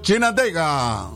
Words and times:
Chinatega. 0.00 1.10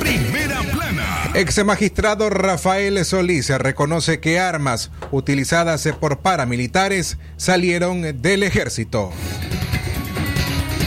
Primera 0.00 0.62
plana. 0.62 1.30
Ex 1.34 1.62
magistrado 1.64 2.30
Rafael 2.30 3.04
Solís 3.04 3.50
reconoce 3.50 4.18
que 4.18 4.40
armas 4.40 4.90
utilizadas 5.10 5.86
por 6.00 6.20
paramilitares 6.20 7.18
salieron 7.36 8.22
del 8.22 8.42
ejército. 8.42 9.10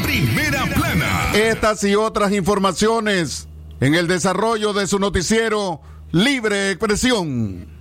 Primera 0.04 0.66
plana. 0.66 1.32
Estas 1.34 1.84
y 1.84 1.96
otras 1.96 2.32
informaciones 2.32 3.48
en 3.80 3.94
el 3.94 4.08
desarrollo 4.08 4.74
de 4.74 4.88
su 4.88 4.98
noticiero 5.00 5.80
Libre 6.12 6.72
Expresión 6.72 7.81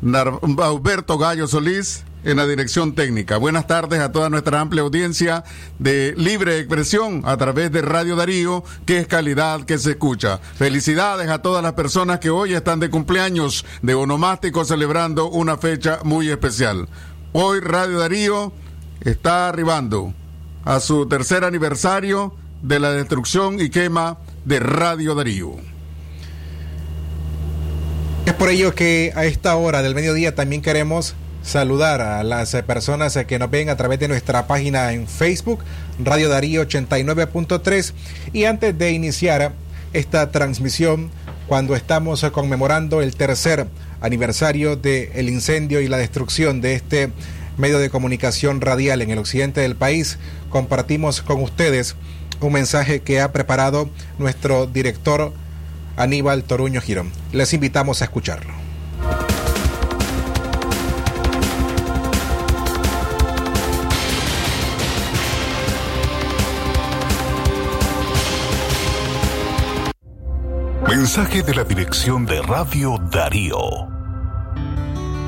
Alberto 0.04 1.18
Gallo 1.18 1.48
Solís 1.48 2.04
en 2.24 2.38
la 2.38 2.46
dirección 2.46 2.96
técnica. 2.96 3.38
Buenas 3.38 3.68
tardes 3.68 4.00
a 4.00 4.12
toda 4.12 4.30
nuestra 4.30 4.60
amplia 4.60 4.84
audiencia 4.84 5.44
de 5.78 6.14
libre 6.18 6.60
expresión 6.60 7.22
a 7.26 7.38
través 7.38 7.72
de 7.72 7.82
Radio 7.82 8.16
Darío, 8.16 8.64
que 8.86 9.00
es 9.00 9.08
calidad 9.08 9.64
que 9.64 9.78
se 9.78 9.92
escucha. 9.92 10.38
Felicidades 10.38 11.30
a 11.30 11.42
todas 11.42 11.64
las 11.64 11.74
personas 11.74 12.20
que 12.20 12.30
hoy 12.30 12.54
están 12.54 12.80
de 12.80 12.90
cumpleaños 12.90 13.66
de 13.82 13.94
onomástico 13.94 14.66
celebrando 14.66 15.30
una 15.30 15.58
fecha 15.58 16.00
muy 16.04 16.30
especial. 16.30 16.88
Hoy 17.32 17.60
Radio 17.60 18.00
Darío 18.00 18.52
está 19.02 19.48
arribando 19.48 20.14
a 20.66 20.80
su 20.80 21.08
tercer 21.08 21.44
aniversario 21.44 22.36
de 22.62 22.80
la 22.80 22.92
destrucción 22.92 23.60
y 23.60 23.70
quema 23.70 24.18
de 24.46 24.60
Radio 24.60 25.16
Darío. 25.16 25.56
Es 28.26 28.34
por 28.34 28.50
ello 28.50 28.76
que 28.76 29.12
a 29.16 29.26
esta 29.26 29.56
hora 29.56 29.82
del 29.82 29.96
mediodía 29.96 30.36
también 30.36 30.62
queremos 30.62 31.16
saludar 31.50 32.00
a 32.02 32.24
las 32.24 32.52
personas 32.68 33.18
que 33.28 33.40
nos 33.40 33.50
ven 33.50 33.70
a 33.70 33.76
través 33.76 34.00
de 34.00 34.08
nuestra 34.08 34.46
página 34.46 34.94
en 34.94 35.08
Facebook, 35.08 35.62
Radio 35.98 36.30
Darío 36.30 36.62
89.3. 36.62 37.94
Y 38.34 38.46
antes 38.46 38.78
de 38.78 38.92
iniciar 38.92 39.54
esta 39.92 40.32
transmisión, 40.32 41.10
cuando 41.48 41.76
estamos 41.76 42.24
conmemorando 42.32 43.02
el 43.02 43.16
tercer 43.16 43.68
aniversario 44.00 44.76
del 44.76 45.28
incendio 45.28 45.82
y 45.82 45.88
la 45.88 45.98
destrucción 45.98 46.62
de 46.62 46.76
este 46.76 47.12
medio 47.58 47.80
de 47.80 47.90
comunicación 47.90 48.62
radial 48.62 49.02
en 49.02 49.10
el 49.10 49.18
occidente 49.18 49.62
del 49.62 49.76
país, 49.76 50.20
compartimos 50.52 51.24
con 51.24 51.42
ustedes 51.42 51.96
un 52.42 52.54
mensaje 52.54 53.02
que 53.02 53.22
ha 53.22 53.32
preparado 53.32 53.90
nuestro 54.20 54.68
director 54.68 55.34
Aníbal 55.98 56.44
Toruño 56.44 56.80
Girón. 56.80 57.12
Les 57.34 57.54
invitamos 57.54 58.02
a 58.02 58.06
escucharlo. 58.06 58.69
Mensaje 71.00 71.44
de 71.44 71.56
la 71.56 71.64
dirección 71.64 72.26
de 72.26 72.42
Radio 72.42 72.98
Darío. 73.10 73.88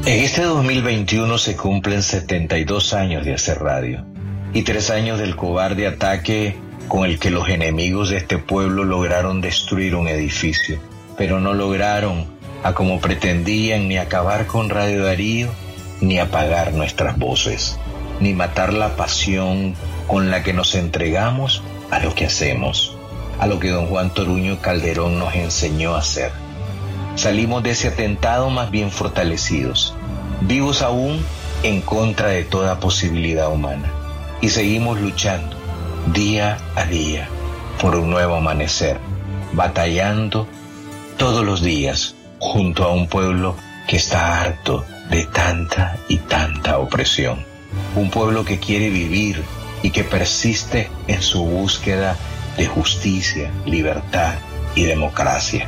En 0.05 0.21
este 0.21 0.43
2021 0.43 1.37
se 1.37 1.55
cumplen 1.55 2.03
72 2.03 2.93
años 2.93 3.23
de 3.23 3.33
hacer 3.35 3.59
radio 3.59 4.05
y 4.51 4.63
tres 4.63 4.89
años 4.89 5.17
del 5.17 5.37
cobarde 5.37 5.87
ataque 5.87 6.57
con 6.89 7.05
el 7.05 7.19
que 7.19 7.29
los 7.29 7.47
enemigos 7.47 8.09
de 8.09 8.17
este 8.17 8.37
pueblo 8.37 8.83
lograron 8.83 9.39
destruir 9.39 9.95
un 9.95 10.09
edificio, 10.09 10.77
pero 11.17 11.39
no 11.39 11.53
lograron, 11.53 12.25
a 12.63 12.73
como 12.73 12.99
pretendían, 12.99 13.87
ni 13.87 13.97
acabar 13.97 14.47
con 14.47 14.69
Radio 14.69 15.05
Darío, 15.05 15.47
ni 16.01 16.19
apagar 16.19 16.73
nuestras 16.73 17.17
voces, 17.17 17.77
ni 18.19 18.33
matar 18.33 18.73
la 18.73 18.97
pasión 18.97 19.75
con 20.05 20.31
la 20.31 20.43
que 20.43 20.51
nos 20.51 20.75
entregamos 20.75 21.63
a 21.91 21.99
lo 21.99 22.13
que 22.13 22.25
hacemos, 22.25 22.97
a 23.41 23.47
lo 23.47 23.59
que 23.59 23.71
don 23.71 23.87
Juan 23.87 24.13
Toruño 24.13 24.61
Calderón 24.61 25.17
nos 25.17 25.33
enseñó 25.33 25.95
a 25.95 25.99
hacer. 25.99 26.31
Salimos 27.15 27.63
de 27.63 27.71
ese 27.71 27.87
atentado 27.87 28.51
más 28.51 28.69
bien 28.69 28.91
fortalecidos, 28.91 29.95
vivos 30.41 30.83
aún 30.83 31.25
en 31.63 31.81
contra 31.81 32.27
de 32.27 32.43
toda 32.43 32.79
posibilidad 32.79 33.51
humana, 33.51 33.91
y 34.41 34.49
seguimos 34.49 35.01
luchando 35.01 35.57
día 36.13 36.59
a 36.75 36.85
día 36.85 37.27
por 37.81 37.95
un 37.95 38.11
nuevo 38.11 38.35
amanecer, 38.35 38.99
batallando 39.53 40.47
todos 41.17 41.43
los 41.43 41.63
días 41.63 42.13
junto 42.37 42.83
a 42.83 42.91
un 42.93 43.07
pueblo 43.07 43.55
que 43.87 43.97
está 43.97 44.41
harto 44.41 44.85
de 45.09 45.25
tanta 45.25 45.97
y 46.07 46.17
tanta 46.17 46.77
opresión. 46.77 47.43
Un 47.95 48.11
pueblo 48.11 48.45
que 48.45 48.59
quiere 48.59 48.91
vivir 48.91 49.43
y 49.81 49.89
que 49.89 50.03
persiste 50.03 50.91
en 51.07 51.23
su 51.23 51.43
búsqueda 51.43 52.15
de 52.61 52.67
justicia, 52.67 53.51
libertad 53.65 54.35
y 54.75 54.83
democracia. 54.83 55.67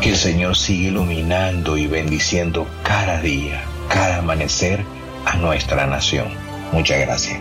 Que 0.00 0.10
el 0.10 0.16
Señor 0.16 0.56
siga 0.56 0.90
iluminando 0.90 1.76
y 1.76 1.88
bendiciendo 1.88 2.68
cada 2.84 3.20
día, 3.20 3.64
cada 3.88 4.18
amanecer 4.18 4.84
a 5.24 5.36
nuestra 5.38 5.88
nación. 5.88 6.28
Muchas 6.70 7.00
gracias. 7.00 7.40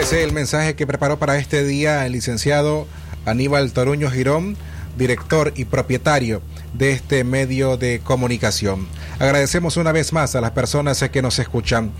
Ese 0.00 0.22
es 0.22 0.26
el 0.26 0.32
mensaje 0.32 0.74
que 0.74 0.86
preparó 0.86 1.18
para 1.18 1.36
este 1.36 1.62
día 1.62 2.06
el 2.06 2.12
licenciado 2.12 2.86
Aníbal 3.26 3.70
Toruño 3.72 4.10
Girón, 4.10 4.56
director 4.96 5.52
y 5.56 5.66
propietario 5.66 6.40
de 6.72 6.92
este 6.92 7.22
medio 7.22 7.76
de 7.76 8.00
comunicación. 8.02 8.88
Agradecemos 9.18 9.76
una 9.76 9.92
vez 9.92 10.14
más 10.14 10.34
a 10.34 10.40
las 10.40 10.52
personas 10.52 11.04
que 11.12 11.20
nos 11.20 11.38
escuchan. 11.38 11.92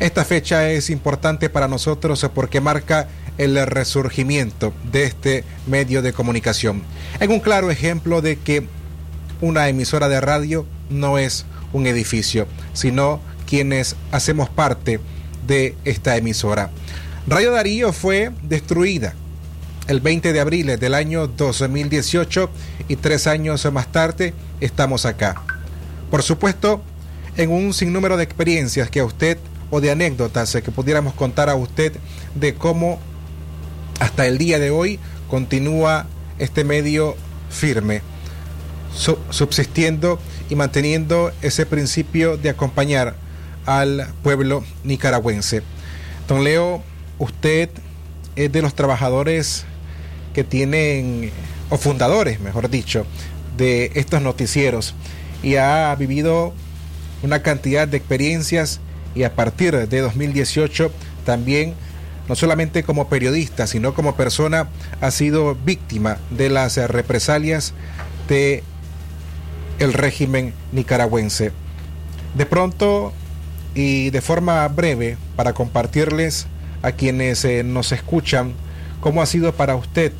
Esta 0.00 0.24
fecha 0.24 0.70
es 0.70 0.90
importante 0.90 1.48
para 1.48 1.68
nosotros 1.68 2.26
porque 2.34 2.60
marca 2.60 3.08
el 3.38 3.64
resurgimiento 3.66 4.72
de 4.90 5.04
este 5.04 5.44
medio 5.66 6.02
de 6.02 6.12
comunicación. 6.12 6.82
Es 7.20 7.28
un 7.28 7.40
claro 7.40 7.70
ejemplo 7.70 8.20
de 8.20 8.36
que 8.36 8.66
una 9.40 9.68
emisora 9.68 10.08
de 10.08 10.20
radio 10.20 10.66
no 10.90 11.18
es 11.18 11.46
un 11.72 11.86
edificio, 11.86 12.46
sino 12.72 13.20
quienes 13.46 13.96
hacemos 14.10 14.48
parte 14.48 15.00
de 15.46 15.74
esta 15.84 16.16
emisora. 16.16 16.70
Radio 17.26 17.52
Darío 17.52 17.92
fue 17.92 18.32
destruida 18.42 19.14
el 19.88 20.00
20 20.00 20.32
de 20.32 20.40
abril 20.40 20.78
del 20.78 20.94
año 20.94 21.26
2018 21.26 22.50
y 22.88 22.96
tres 22.96 23.26
años 23.26 23.70
más 23.72 23.92
tarde 23.92 24.34
estamos 24.60 25.04
acá. 25.04 25.42
Por 26.10 26.22
supuesto, 26.22 26.82
en 27.36 27.50
un 27.50 27.74
sinnúmero 27.74 28.16
de 28.16 28.24
experiencias 28.24 28.88
que 28.88 29.00
a 29.00 29.04
usted 29.04 29.38
o 29.74 29.80
de 29.80 29.90
anécdotas 29.90 30.52
que 30.64 30.70
pudiéramos 30.70 31.14
contar 31.14 31.50
a 31.50 31.56
usted 31.56 31.94
de 32.36 32.54
cómo 32.54 33.00
hasta 33.98 34.24
el 34.28 34.38
día 34.38 34.60
de 34.60 34.70
hoy 34.70 35.00
continúa 35.28 36.06
este 36.38 36.62
medio 36.62 37.16
firme, 37.50 38.00
subsistiendo 39.30 40.20
y 40.48 40.54
manteniendo 40.54 41.32
ese 41.42 41.66
principio 41.66 42.36
de 42.36 42.50
acompañar 42.50 43.16
al 43.66 44.06
pueblo 44.22 44.62
nicaragüense. 44.84 45.64
Don 46.28 46.44
Leo 46.44 46.80
usted 47.18 47.68
es 48.36 48.52
de 48.52 48.62
los 48.62 48.76
trabajadores 48.76 49.64
que 50.34 50.44
tienen, 50.44 51.32
o 51.68 51.78
fundadores, 51.78 52.38
mejor 52.38 52.70
dicho, 52.70 53.06
de 53.56 53.90
estos 53.96 54.22
noticieros 54.22 54.94
y 55.42 55.56
ha 55.56 55.92
vivido 55.96 56.52
una 57.24 57.42
cantidad 57.42 57.88
de 57.88 57.96
experiencias 57.96 58.80
y 59.14 59.22
a 59.22 59.34
partir 59.34 59.88
de 59.88 60.00
2018 60.00 60.90
también 61.24 61.74
no 62.28 62.34
solamente 62.34 62.82
como 62.82 63.08
periodista, 63.08 63.66
sino 63.66 63.94
como 63.94 64.16
persona, 64.16 64.68
ha 65.00 65.10
sido 65.10 65.54
víctima 65.54 66.18
de 66.30 66.48
las 66.48 66.76
represalias 66.76 67.74
de 68.28 68.62
el 69.78 69.92
régimen 69.92 70.54
nicaragüense. 70.72 71.52
De 72.34 72.46
pronto 72.46 73.12
y 73.74 74.10
de 74.10 74.20
forma 74.20 74.66
breve, 74.68 75.18
para 75.36 75.52
compartirles 75.52 76.46
a 76.82 76.92
quienes 76.92 77.44
eh, 77.44 77.62
nos 77.62 77.92
escuchan, 77.92 78.54
cómo 79.00 79.20
ha 79.20 79.26
sido 79.26 79.52
para 79.52 79.76
usted 79.76 80.12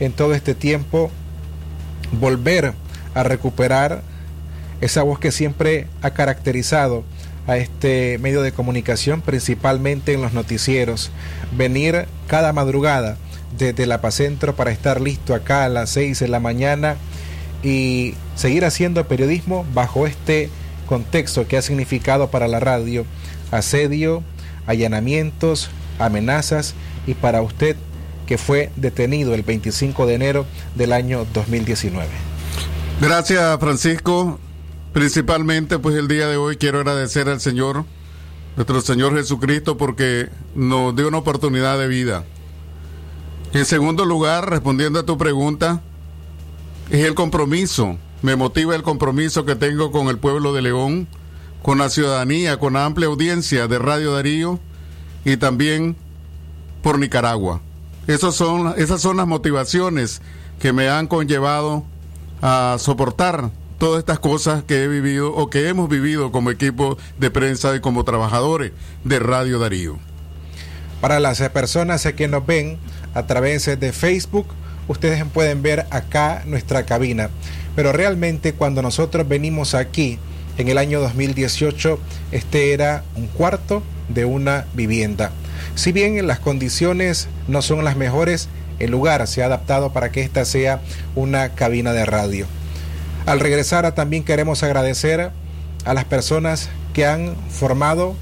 en 0.00 0.12
todo 0.12 0.34
este 0.34 0.54
tiempo 0.54 1.10
volver 2.12 2.74
a 3.14 3.22
recuperar 3.22 4.02
esa 4.80 5.02
voz 5.02 5.18
que 5.18 5.30
siempre 5.30 5.86
ha 6.02 6.10
caracterizado 6.10 7.04
a 7.46 7.56
este 7.56 8.18
medio 8.18 8.42
de 8.42 8.52
comunicación, 8.52 9.20
principalmente 9.20 10.12
en 10.12 10.22
los 10.22 10.32
noticieros. 10.32 11.10
Venir 11.56 12.06
cada 12.26 12.52
madrugada 12.52 13.16
desde 13.58 13.86
la 13.86 14.00
Pacentro 14.00 14.56
para 14.56 14.70
estar 14.70 15.00
listo 15.00 15.34
acá 15.34 15.64
a 15.64 15.68
las 15.68 15.90
6 15.90 16.18
de 16.20 16.28
la 16.28 16.40
mañana 16.40 16.96
y 17.62 18.14
seguir 18.34 18.64
haciendo 18.64 19.06
periodismo 19.06 19.64
bajo 19.72 20.06
este 20.06 20.50
contexto 20.86 21.46
que 21.46 21.56
ha 21.56 21.62
significado 21.62 22.30
para 22.30 22.48
la 22.48 22.60
radio 22.60 23.06
asedio, 23.50 24.22
allanamientos, 24.66 25.70
amenazas 25.98 26.74
y 27.06 27.14
para 27.14 27.42
usted 27.42 27.76
que 28.26 28.38
fue 28.38 28.70
detenido 28.76 29.34
el 29.34 29.42
25 29.42 30.06
de 30.06 30.14
enero 30.14 30.46
del 30.74 30.92
año 30.92 31.26
2019. 31.32 32.08
Gracias 33.00 33.58
Francisco. 33.60 34.38
Principalmente, 34.94 35.80
pues 35.80 35.96
el 35.96 36.06
día 36.06 36.28
de 36.28 36.36
hoy 36.36 36.56
quiero 36.56 36.78
agradecer 36.78 37.28
al 37.28 37.40
Señor, 37.40 37.84
nuestro 38.54 38.80
Señor 38.80 39.16
Jesucristo, 39.16 39.76
porque 39.76 40.28
nos 40.54 40.94
dio 40.94 41.08
una 41.08 41.18
oportunidad 41.18 41.80
de 41.80 41.88
vida. 41.88 42.24
En 43.52 43.64
segundo 43.64 44.04
lugar, 44.04 44.48
respondiendo 44.48 45.00
a 45.00 45.04
tu 45.04 45.18
pregunta, 45.18 45.82
es 46.90 47.04
el 47.04 47.16
compromiso. 47.16 47.98
Me 48.22 48.36
motiva 48.36 48.76
el 48.76 48.84
compromiso 48.84 49.44
que 49.44 49.56
tengo 49.56 49.90
con 49.90 50.06
el 50.06 50.18
pueblo 50.18 50.52
de 50.52 50.62
León, 50.62 51.08
con 51.64 51.78
la 51.78 51.90
ciudadanía, 51.90 52.60
con 52.60 52.74
la 52.74 52.84
amplia 52.84 53.08
audiencia 53.08 53.66
de 53.66 53.80
Radio 53.80 54.12
Darío 54.12 54.60
y 55.24 55.36
también 55.38 55.96
por 56.84 57.00
Nicaragua. 57.00 57.62
Son, 58.30 58.74
esas 58.76 59.00
son 59.00 59.16
las 59.16 59.26
motivaciones 59.26 60.22
que 60.60 60.72
me 60.72 60.88
han 60.88 61.08
conllevado 61.08 61.82
a 62.42 62.76
soportar 62.78 63.50
todas 63.78 64.00
estas 64.00 64.18
cosas 64.18 64.64
que 64.64 64.84
he 64.84 64.88
vivido 64.88 65.34
o 65.34 65.50
que 65.50 65.68
hemos 65.68 65.88
vivido 65.88 66.32
como 66.32 66.50
equipo 66.50 66.96
de 67.18 67.30
prensa 67.30 67.74
y 67.74 67.80
como 67.80 68.04
trabajadores 68.04 68.72
de 69.04 69.18
Radio 69.18 69.58
Darío. 69.58 69.98
Para 71.00 71.20
las 71.20 71.40
personas 71.50 72.06
que 72.16 72.28
nos 72.28 72.46
ven 72.46 72.78
a 73.14 73.26
través 73.26 73.66
de 73.66 73.92
Facebook, 73.92 74.46
ustedes 74.88 75.24
pueden 75.32 75.62
ver 75.62 75.86
acá 75.90 76.42
nuestra 76.46 76.86
cabina. 76.86 77.30
Pero 77.76 77.92
realmente 77.92 78.52
cuando 78.54 78.82
nosotros 78.82 79.26
venimos 79.28 79.74
aquí 79.74 80.18
en 80.58 80.68
el 80.68 80.78
año 80.78 81.00
2018, 81.00 81.98
este 82.32 82.72
era 82.72 83.04
un 83.16 83.26
cuarto 83.26 83.82
de 84.08 84.24
una 84.24 84.66
vivienda. 84.74 85.32
Si 85.74 85.92
bien 85.92 86.26
las 86.26 86.38
condiciones 86.38 87.28
no 87.48 87.62
son 87.62 87.84
las 87.84 87.96
mejores, 87.96 88.48
el 88.78 88.90
lugar 88.90 89.26
se 89.26 89.42
ha 89.42 89.46
adaptado 89.46 89.92
para 89.92 90.10
que 90.10 90.22
esta 90.22 90.44
sea 90.44 90.80
una 91.14 91.50
cabina 91.50 91.92
de 91.92 92.06
radio. 92.06 92.46
Al 93.26 93.40
regresar 93.40 93.90
también 93.94 94.22
queremos 94.22 94.62
agradecer 94.62 95.30
a 95.84 95.94
las 95.94 96.04
personas 96.04 96.68
que 96.92 97.06
han 97.06 97.34
formado 97.48 98.16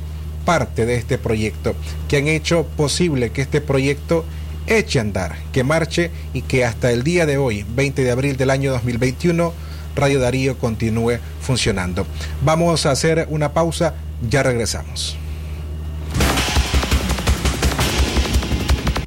parte 0.44 0.86
de 0.86 0.96
este 0.96 1.18
proyecto, 1.18 1.74
que 2.08 2.18
han 2.18 2.28
hecho 2.28 2.66
posible 2.76 3.30
que 3.30 3.42
este 3.42 3.60
proyecto 3.60 4.24
eche 4.66 4.98
a 4.98 5.02
andar, 5.02 5.36
que 5.52 5.64
marche 5.64 6.10
y 6.32 6.42
que 6.42 6.64
hasta 6.64 6.92
el 6.92 7.02
día 7.02 7.26
de 7.26 7.36
hoy, 7.36 7.64
20 7.68 8.02
de 8.04 8.10
abril 8.10 8.36
del 8.36 8.50
año 8.50 8.70
2021, 8.72 9.52
Radio 9.96 10.20
Darío 10.20 10.56
continúe 10.58 11.18
funcionando. 11.40 12.06
Vamos 12.42 12.86
a 12.86 12.92
hacer 12.92 13.26
una 13.28 13.52
pausa, 13.52 13.94
ya 14.28 14.42
regresamos. 14.42 15.16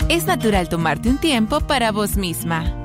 Es 0.10 0.26
natural 0.26 0.70
tomarte 0.70 1.10
un 1.10 1.18
tiempo 1.20 1.62
para 1.62 1.92
vos 1.92 2.18
misma. 2.18 2.85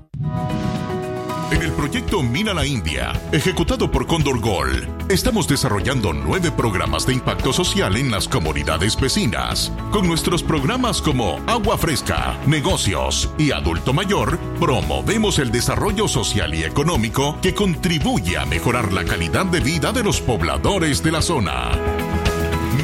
En 1.51 1.61
el 1.61 1.71
proyecto 1.73 2.23
Mina 2.23 2.53
la 2.53 2.65
India, 2.65 3.11
ejecutado 3.33 3.91
por 3.91 4.07
Condor 4.07 4.39
Gold, 4.39 5.11
estamos 5.11 5.49
desarrollando 5.49 6.13
nueve 6.13 6.49
programas 6.49 7.05
de 7.05 7.13
impacto 7.13 7.51
social 7.51 7.97
en 7.97 8.09
las 8.09 8.25
comunidades 8.25 8.97
vecinas. 8.97 9.69
Con 9.91 10.07
nuestros 10.07 10.43
programas 10.43 11.01
como 11.01 11.41
Agua 11.47 11.77
Fresca, 11.77 12.39
Negocios 12.47 13.29
y 13.37 13.51
Adulto 13.51 13.91
Mayor, 13.91 14.39
promovemos 14.61 15.39
el 15.39 15.51
desarrollo 15.51 16.07
social 16.07 16.55
y 16.55 16.63
económico 16.63 17.37
que 17.41 17.53
contribuye 17.53 18.37
a 18.37 18.45
mejorar 18.45 18.93
la 18.93 19.03
calidad 19.03 19.45
de 19.45 19.59
vida 19.59 19.91
de 19.91 20.03
los 20.03 20.21
pobladores 20.21 21.03
de 21.03 21.11
la 21.11 21.21
zona. 21.21 21.71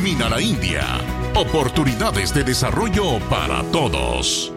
Mina 0.03 0.27
la 0.27 0.41
India, 0.41 0.85
oportunidades 1.35 2.33
de 2.33 2.43
desarrollo 2.43 3.19
para 3.29 3.63
todos. 3.71 4.56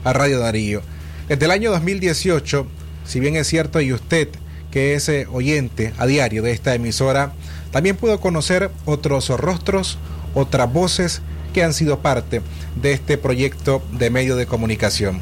a 0.04 0.12
Radio 0.12 0.40
Darío. 0.40 0.82
Desde 1.26 1.46
el 1.46 1.50
año 1.50 1.70
2018, 1.70 2.66
si 3.06 3.18
bien 3.18 3.36
es 3.36 3.46
cierto 3.46 3.80
y 3.80 3.94
usted 3.94 4.28
que 4.70 4.92
es 4.92 5.08
eh, 5.08 5.26
oyente 5.32 5.94
a 5.96 6.04
diario 6.04 6.42
de 6.42 6.52
esta 6.52 6.74
emisora, 6.74 7.32
también 7.70 7.96
pudo 7.96 8.20
conocer 8.20 8.70
otros 8.84 9.30
rostros, 9.30 9.96
otras 10.34 10.70
voces 10.70 11.22
que 11.52 11.62
han 11.62 11.72
sido 11.72 12.00
parte 12.00 12.42
de 12.76 12.92
este 12.92 13.18
proyecto 13.18 13.82
de 13.92 14.10
medio 14.10 14.36
de 14.36 14.46
comunicación. 14.46 15.20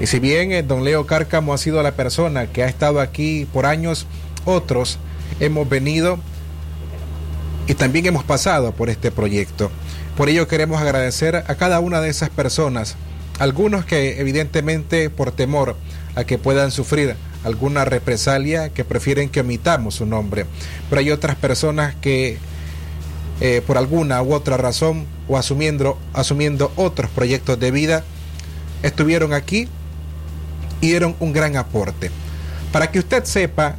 Y 0.00 0.06
si 0.06 0.18
bien 0.18 0.52
eh, 0.52 0.62
don 0.62 0.84
Leo 0.84 1.06
Cárcamo 1.06 1.54
ha 1.54 1.58
sido 1.58 1.82
la 1.82 1.92
persona 1.92 2.46
que 2.46 2.62
ha 2.62 2.68
estado 2.68 3.00
aquí 3.00 3.46
por 3.52 3.66
años, 3.66 4.06
otros 4.44 4.98
hemos 5.40 5.68
venido 5.68 6.18
y 7.66 7.74
también 7.74 8.06
hemos 8.06 8.24
pasado 8.24 8.72
por 8.72 8.90
este 8.90 9.10
proyecto. 9.10 9.70
Por 10.16 10.28
ello 10.28 10.48
queremos 10.48 10.80
agradecer 10.80 11.36
a 11.36 11.54
cada 11.56 11.80
una 11.80 12.00
de 12.00 12.08
esas 12.08 12.30
personas, 12.30 12.96
algunos 13.38 13.84
que 13.84 14.20
evidentemente 14.20 15.10
por 15.10 15.32
temor 15.32 15.76
a 16.14 16.24
que 16.24 16.38
puedan 16.38 16.70
sufrir 16.70 17.16
alguna 17.44 17.84
represalia 17.84 18.70
que 18.70 18.84
prefieren 18.84 19.28
que 19.28 19.40
omitamos 19.40 19.96
su 19.96 20.06
nombre. 20.06 20.46
Pero 20.88 21.00
hay 21.00 21.10
otras 21.10 21.36
personas 21.36 21.94
que 21.96 22.38
eh, 23.40 23.62
por 23.66 23.76
alguna 23.76 24.22
u 24.22 24.32
otra 24.32 24.56
razón 24.56 25.06
o 25.28 25.36
asumiendo, 25.36 25.98
asumiendo 26.12 26.72
otros 26.76 27.10
proyectos 27.10 27.58
de 27.58 27.70
vida 27.70 28.04
estuvieron 28.82 29.32
aquí 29.32 29.68
y 30.80 30.88
dieron 30.88 31.16
un 31.20 31.32
gran 31.32 31.56
aporte. 31.56 32.10
Para 32.72 32.90
que 32.90 32.98
usted 32.98 33.24
sepa, 33.24 33.76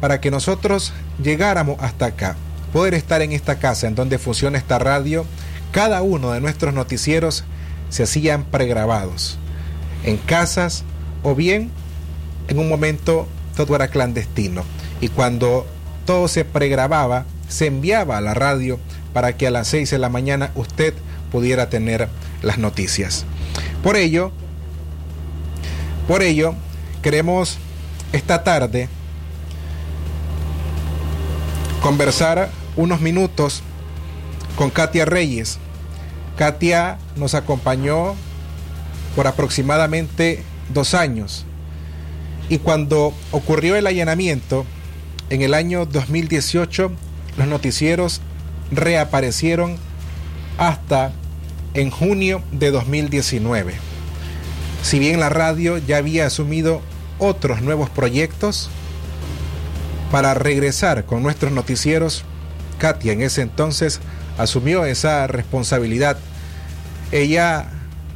para 0.00 0.20
que 0.20 0.30
nosotros 0.30 0.92
llegáramos 1.22 1.76
hasta 1.80 2.06
acá, 2.06 2.36
poder 2.72 2.94
estar 2.94 3.22
en 3.22 3.32
esta 3.32 3.58
casa 3.58 3.86
en 3.86 3.94
donde 3.94 4.18
funciona 4.18 4.58
esta 4.58 4.78
radio, 4.78 5.24
cada 5.72 6.02
uno 6.02 6.32
de 6.32 6.40
nuestros 6.40 6.74
noticieros 6.74 7.44
se 7.88 8.02
hacían 8.02 8.44
pregrabados 8.44 9.38
en 10.04 10.16
casas 10.16 10.84
o 11.22 11.34
bien 11.34 11.70
en 12.48 12.58
un 12.58 12.68
momento 12.68 13.26
todo 13.56 13.74
era 13.74 13.88
clandestino 13.88 14.64
y 15.00 15.08
cuando 15.08 15.66
todo 16.04 16.28
se 16.28 16.44
pregrababa, 16.44 17.26
se 17.48 17.66
enviaba 17.66 18.16
a 18.16 18.20
la 18.20 18.34
radio 18.34 18.78
para 19.16 19.34
que 19.34 19.46
a 19.46 19.50
las 19.50 19.68
6 19.68 19.92
de 19.92 19.98
la 19.98 20.10
mañana 20.10 20.50
usted 20.56 20.92
pudiera 21.32 21.70
tener 21.70 22.10
las 22.42 22.58
noticias. 22.58 23.24
Por 23.82 23.96
ello, 23.96 24.30
por 26.06 26.22
ello, 26.22 26.54
queremos 27.00 27.56
esta 28.12 28.44
tarde 28.44 28.90
conversar 31.80 32.50
unos 32.76 33.00
minutos 33.00 33.62
con 34.54 34.68
Katia 34.68 35.06
Reyes. 35.06 35.56
Katia 36.36 36.98
nos 37.16 37.32
acompañó 37.32 38.16
por 39.14 39.26
aproximadamente 39.26 40.42
dos 40.74 40.92
años 40.92 41.46
y 42.50 42.58
cuando 42.58 43.14
ocurrió 43.30 43.76
el 43.76 43.86
allanamiento, 43.86 44.66
en 45.30 45.40
el 45.40 45.54
año 45.54 45.86
2018, 45.86 46.92
los 47.38 47.48
noticieros 47.48 48.20
reaparecieron 48.70 49.76
hasta 50.58 51.12
en 51.74 51.90
junio 51.90 52.42
de 52.52 52.70
2019. 52.70 53.74
Si 54.82 54.98
bien 54.98 55.20
la 55.20 55.28
radio 55.28 55.78
ya 55.78 55.98
había 55.98 56.26
asumido 56.26 56.80
otros 57.18 57.62
nuevos 57.62 57.90
proyectos 57.90 58.70
para 60.10 60.34
regresar 60.34 61.04
con 61.04 61.22
nuestros 61.22 61.52
noticieros, 61.52 62.24
Katia 62.78 63.12
en 63.12 63.22
ese 63.22 63.42
entonces 63.42 64.00
asumió 64.38 64.84
esa 64.84 65.26
responsabilidad. 65.26 66.18
Ella 67.10 67.66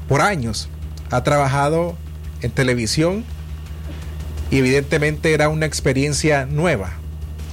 por 0.08 0.20
años 0.20 0.68
ha 1.10 1.22
trabajado 1.22 1.96
en 2.42 2.50
televisión 2.50 3.24
y 4.50 4.58
evidentemente 4.58 5.32
era 5.32 5.48
una 5.48 5.66
experiencia 5.66 6.46
nueva 6.46 6.92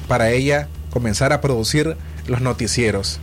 para 0.07 0.31
ella 0.31 0.67
comenzar 0.91 1.33
a 1.33 1.41
producir 1.41 1.95
los 2.27 2.41
noticieros. 2.41 3.19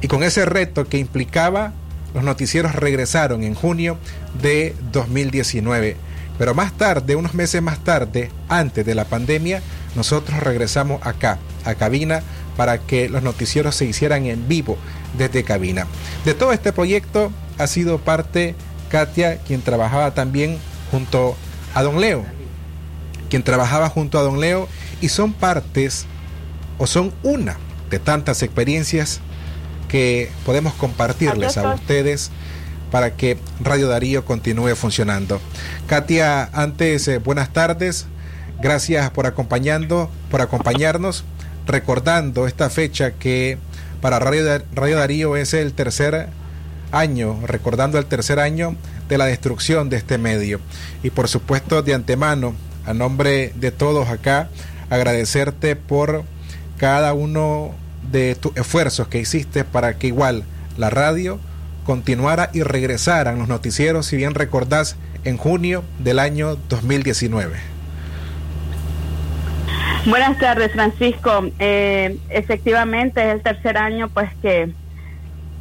Y 0.00 0.08
con 0.08 0.22
ese 0.22 0.44
reto 0.44 0.86
que 0.86 0.98
implicaba, 0.98 1.72
los 2.14 2.24
noticieros 2.24 2.74
regresaron 2.74 3.42
en 3.42 3.54
junio 3.54 3.98
de 4.40 4.74
2019. 4.92 5.96
Pero 6.38 6.54
más 6.54 6.72
tarde, 6.72 7.16
unos 7.16 7.34
meses 7.34 7.62
más 7.62 7.82
tarde, 7.82 8.30
antes 8.48 8.84
de 8.84 8.94
la 8.94 9.04
pandemia, 9.04 9.62
nosotros 9.94 10.40
regresamos 10.40 11.04
acá, 11.06 11.38
a 11.64 11.74
cabina, 11.74 12.22
para 12.56 12.78
que 12.78 13.08
los 13.08 13.22
noticieros 13.22 13.74
se 13.74 13.84
hicieran 13.84 14.26
en 14.26 14.48
vivo 14.48 14.76
desde 15.16 15.44
cabina. 15.44 15.86
De 16.24 16.34
todo 16.34 16.52
este 16.52 16.72
proyecto 16.72 17.32
ha 17.58 17.66
sido 17.66 17.98
parte 17.98 18.54
Katia, 18.90 19.38
quien 19.38 19.62
trabajaba 19.62 20.14
también 20.14 20.58
junto 20.90 21.36
a 21.74 21.82
don 21.82 22.00
Leo, 22.00 22.24
quien 23.28 23.42
trabajaba 23.42 23.88
junto 23.88 24.18
a 24.18 24.22
don 24.22 24.40
Leo, 24.40 24.68
y 25.00 25.08
son 25.08 25.32
partes 25.32 26.06
o 26.78 26.86
son 26.86 27.12
una 27.22 27.56
de 27.90 27.98
tantas 27.98 28.42
experiencias 28.42 29.20
que 29.88 30.30
podemos 30.44 30.74
compartirles 30.74 31.56
a 31.58 31.74
ustedes 31.74 32.30
para 32.90 33.14
que 33.14 33.38
Radio 33.60 33.88
Darío 33.88 34.24
continúe 34.24 34.74
funcionando. 34.74 35.40
Katia, 35.86 36.48
antes, 36.52 37.08
eh, 37.08 37.18
buenas 37.18 37.52
tardes. 37.52 38.06
Gracias 38.60 39.10
por 39.10 39.26
acompañando, 39.26 40.10
por 40.30 40.40
acompañarnos, 40.40 41.24
recordando 41.66 42.46
esta 42.46 42.70
fecha 42.70 43.12
que 43.12 43.58
para 44.00 44.18
Radio, 44.18 44.62
Radio 44.74 44.96
Darío 44.96 45.36
es 45.36 45.52
el 45.52 45.72
tercer 45.72 46.28
año, 46.92 47.38
recordando 47.44 47.98
el 47.98 48.06
tercer 48.06 48.40
año 48.40 48.76
de 49.08 49.18
la 49.18 49.26
destrucción 49.26 49.88
de 49.88 49.96
este 49.96 50.18
medio. 50.18 50.60
Y 51.02 51.10
por 51.10 51.28
supuesto, 51.28 51.82
de 51.82 51.94
antemano, 51.94 52.54
a 52.86 52.94
nombre 52.94 53.52
de 53.56 53.72
todos 53.72 54.08
acá, 54.08 54.48
agradecerte 54.90 55.76
por 55.76 56.24
cada 56.76 57.14
uno 57.14 57.74
de 58.10 58.34
tus 58.34 58.56
esfuerzos 58.56 59.08
que 59.08 59.18
hiciste 59.18 59.64
para 59.64 59.98
que 59.98 60.06
igual 60.08 60.44
la 60.76 60.90
radio 60.90 61.38
continuara 61.84 62.50
y 62.52 62.62
regresaran 62.62 63.38
los 63.38 63.48
noticieros, 63.48 64.06
si 64.06 64.16
bien 64.16 64.34
recordás, 64.34 64.96
en 65.24 65.36
junio 65.36 65.84
del 65.98 66.18
año 66.18 66.56
2019. 66.68 67.56
Buenas 70.06 70.38
tardes, 70.38 70.72
Francisco. 70.72 71.48
Eh, 71.58 72.16
efectivamente, 72.28 73.22
es 73.22 73.34
el 73.34 73.42
tercer 73.42 73.76
año 73.76 74.08
pues 74.08 74.30
que 74.40 74.72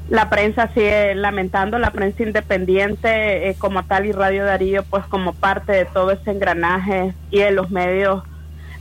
la 0.09 0.29
prensa 0.29 0.69
sigue 0.73 1.15
lamentando, 1.15 1.79
la 1.79 1.91
prensa 1.91 2.21
independiente 2.21 3.49
eh, 3.49 3.55
como 3.57 3.83
tal 3.85 4.05
y 4.05 4.11
Radio 4.11 4.45
Darío 4.45 4.83
pues 4.83 5.03
como 5.05 5.33
parte 5.33 5.71
de 5.71 5.85
todo 5.85 6.11
ese 6.11 6.29
engranaje 6.29 7.13
y 7.31 7.39
de 7.39 7.51
los 7.51 7.71
medios 7.71 8.23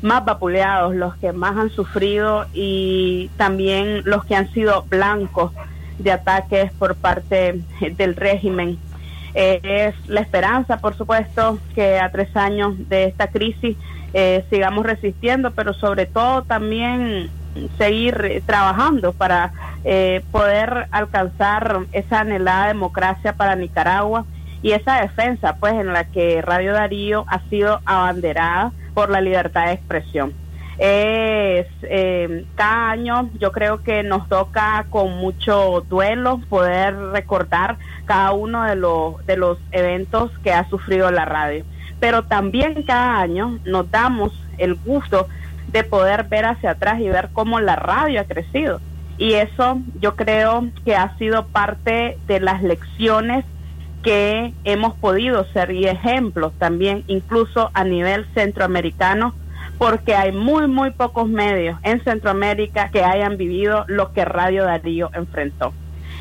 más 0.04 0.24
vapuleados, 0.24 0.94
los 0.94 1.16
que 1.16 1.32
más 1.32 1.56
han 1.56 1.70
sufrido 1.70 2.44
y 2.52 3.30
también 3.38 4.02
los 4.04 4.24
que 4.26 4.36
han 4.36 4.52
sido 4.52 4.82
blancos 4.82 5.50
de 5.98 6.12
ataques 6.12 6.70
por 6.72 6.94
parte 6.94 7.62
del 7.96 8.14
régimen. 8.14 8.78
Eh, 9.34 9.60
es 9.62 10.08
la 10.08 10.20
esperanza, 10.20 10.76
por 10.76 10.94
supuesto, 10.94 11.58
que 11.74 11.98
a 11.98 12.10
tres 12.12 12.36
años 12.36 12.74
de 12.90 13.04
esta 13.04 13.28
crisis 13.28 13.78
eh, 14.12 14.44
sigamos 14.50 14.84
resistiendo, 14.84 15.52
pero 15.52 15.72
sobre 15.72 16.04
todo 16.04 16.42
también 16.42 17.30
seguir 17.78 18.42
trabajando 18.44 19.14
para 19.14 19.52
eh, 19.84 20.22
poder 20.30 20.86
alcanzar 20.90 21.80
esa 21.92 22.20
anhelada 22.20 22.68
democracia 22.68 23.32
para 23.36 23.56
Nicaragua 23.56 24.26
y 24.60 24.72
esa 24.72 25.00
defensa 25.00 25.56
pues 25.56 25.72
en 25.74 25.92
la 25.92 26.04
que 26.04 26.42
Radio 26.42 26.74
Darío 26.74 27.24
ha 27.26 27.40
sido 27.48 27.80
abanderada 27.86 28.72
por 28.94 29.10
la 29.10 29.20
libertad 29.20 29.66
de 29.66 29.72
expresión. 29.72 30.32
es 30.78 31.66
eh, 31.82 32.46
cada 32.54 32.90
año 32.90 33.30
yo 33.38 33.52
creo 33.52 33.82
que 33.82 34.02
nos 34.02 34.28
toca 34.28 34.86
con 34.90 35.16
mucho 35.18 35.84
duelo 35.88 36.40
poder 36.48 36.96
recordar 37.12 37.76
cada 38.06 38.32
uno 38.32 38.64
de 38.64 38.74
los 38.74 39.24
de 39.26 39.36
los 39.36 39.58
eventos 39.70 40.32
que 40.42 40.52
ha 40.52 40.68
sufrido 40.68 41.10
la 41.12 41.24
radio 41.24 41.64
pero 42.00 42.24
también 42.24 42.82
cada 42.82 43.20
año 43.20 43.60
nos 43.64 43.88
damos 43.90 44.32
el 44.58 44.74
gusto 44.74 45.28
de 45.68 45.84
poder 45.84 46.24
ver 46.24 46.44
hacia 46.44 46.72
atrás 46.72 47.00
y 47.00 47.08
ver 47.08 47.28
cómo 47.32 47.60
la 47.60 47.76
radio 47.76 48.20
ha 48.20 48.24
crecido 48.24 48.80
y 49.16 49.34
eso 49.34 49.80
yo 50.00 50.16
creo 50.16 50.66
que 50.84 50.96
ha 50.96 51.16
sido 51.18 51.46
parte 51.46 52.18
de 52.26 52.40
las 52.40 52.62
lecciones 52.62 53.44
que 54.04 54.52
hemos 54.64 54.94
podido 54.94 55.44
ser 55.52 55.70
ejemplos 55.70 56.52
también 56.58 57.02
incluso 57.08 57.70
a 57.74 57.84
nivel 57.84 58.26
centroamericano 58.34 59.34
porque 59.78 60.14
hay 60.14 60.30
muy, 60.30 60.68
muy 60.68 60.90
pocos 60.90 61.28
medios 61.28 61.78
en 61.82 62.02
Centroamérica 62.04 62.90
que 62.90 63.02
hayan 63.02 63.36
vivido 63.36 63.84
lo 63.88 64.12
que 64.12 64.24
Radio 64.24 64.64
Darío 64.64 65.10
enfrentó. 65.14 65.72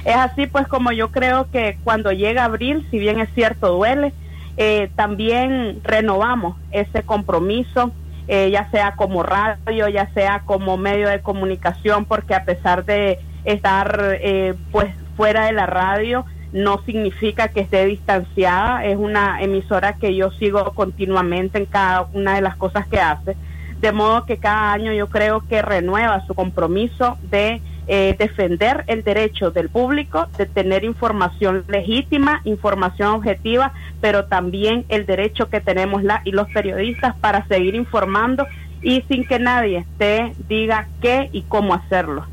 Es 0.06 0.16
así 0.16 0.48
pues 0.48 0.68
como 0.68 0.92
yo 0.92 1.12
creo 1.12 1.52
que 1.52 1.78
cuando 1.84 2.12
llega 2.12 2.46
abril, 2.46 2.88
si 2.90 2.98
bien 2.98 3.20
es 3.20 3.30
cierto 3.36 3.74
duele, 3.74 4.14
eh, 4.58 4.90
también 4.96 5.82
renovamos 5.84 6.58
ese 6.72 7.04
compromiso, 7.04 7.92
eh, 8.28 8.50
ya 8.52 8.70
sea 8.72 8.96
como 8.96 9.24
radio, 9.24 9.88
ya 9.90 10.10
sea 10.14 10.42
como 10.46 10.78
medio 10.78 11.10
de 11.10 11.22
comunicación, 11.22 12.06
porque 12.06 12.34
a 12.34 12.46
pesar 12.46 12.86
de 12.86 13.20
estar 13.46 14.18
eh, 14.22 14.56
pues 14.72 14.94
fuera 15.16 15.46
de 15.46 15.54
la 15.54 15.66
radio, 15.66 16.26
no 16.54 16.82
significa 16.86 17.50
que 17.50 17.62
esté 17.62 17.86
distanciada, 17.86 18.86
es 18.86 18.96
una 18.96 19.42
emisora 19.42 19.98
que 19.98 20.16
yo 20.16 20.32
sigo 20.32 20.72
continuamente 20.74 21.58
en 21.58 21.66
cada 21.66 22.08
una 22.14 22.36
de 22.36 22.42
las 22.42 22.56
cosas 22.56 22.88
que 22.88 23.00
hace, 23.00 23.36
de 23.82 23.92
modo 23.92 24.26
que 24.26 24.38
cada 24.38 24.72
año 24.72 24.94
yo 24.94 25.08
creo 25.08 25.42
que 25.42 25.62
renueva 25.62 26.26
su 26.26 26.36
compromiso 26.36 27.18
de 27.30 27.60
eh, 27.86 28.16
defender 28.18 28.86
el 28.88 29.04
derecho 29.04 29.52
del 29.52 29.68
público 29.68 30.28
de 30.38 30.46
tener 30.46 30.86
información 30.86 31.66
legítima, 31.68 32.40
información 32.46 33.10
objetiva, 33.10 33.74
pero 34.00 34.26
también 34.26 34.86
el 34.88 35.06
derecho 35.06 35.50
que 35.50 35.60
tenemos 35.60 36.02
la 36.02 36.22
y 36.24 36.32
los 36.32 36.48
periodistas 36.52 37.14
para 37.16 37.46
seguir 37.48 37.76
informando 37.76 38.48
y 38.82 39.02
sin 39.10 39.26
que 39.26 39.40
nadie 39.40 39.86
te 39.98 40.34
diga 40.48 40.88
qué 41.02 41.30
y 41.34 41.42
cómo 41.42 41.74
hacerlo. 41.74 42.26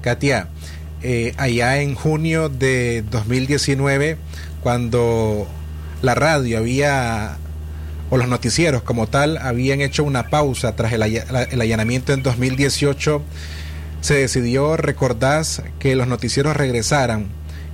Katia, 0.00 0.48
eh, 1.02 1.34
allá 1.36 1.80
en 1.80 1.94
junio 1.94 2.48
de 2.48 3.04
2019, 3.10 4.16
cuando 4.62 5.46
la 6.02 6.14
radio 6.14 6.58
había, 6.58 7.36
o 8.10 8.16
los 8.16 8.28
noticieros 8.28 8.82
como 8.82 9.06
tal, 9.06 9.36
habían 9.38 9.80
hecho 9.80 10.04
una 10.04 10.28
pausa 10.28 10.74
tras 10.76 10.92
el, 10.92 11.02
el 11.02 11.60
allanamiento 11.60 12.12
en 12.12 12.22
2018, 12.22 13.22
se 14.00 14.14
decidió, 14.14 14.76
recordás, 14.76 15.62
que 15.78 15.94
los 15.96 16.06
noticieros 16.06 16.56
regresaran. 16.56 17.26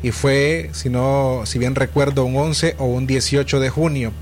Y 0.02 0.10
fue, 0.10 0.70
si, 0.72 0.90
no, 0.90 1.42
si 1.44 1.58
bien 1.58 1.74
recuerdo, 1.74 2.24
un 2.24 2.36
11 2.36 2.76
o 2.78 2.86
un 2.86 3.06
18 3.06 3.60
de 3.60 3.70
junio. 3.70 4.12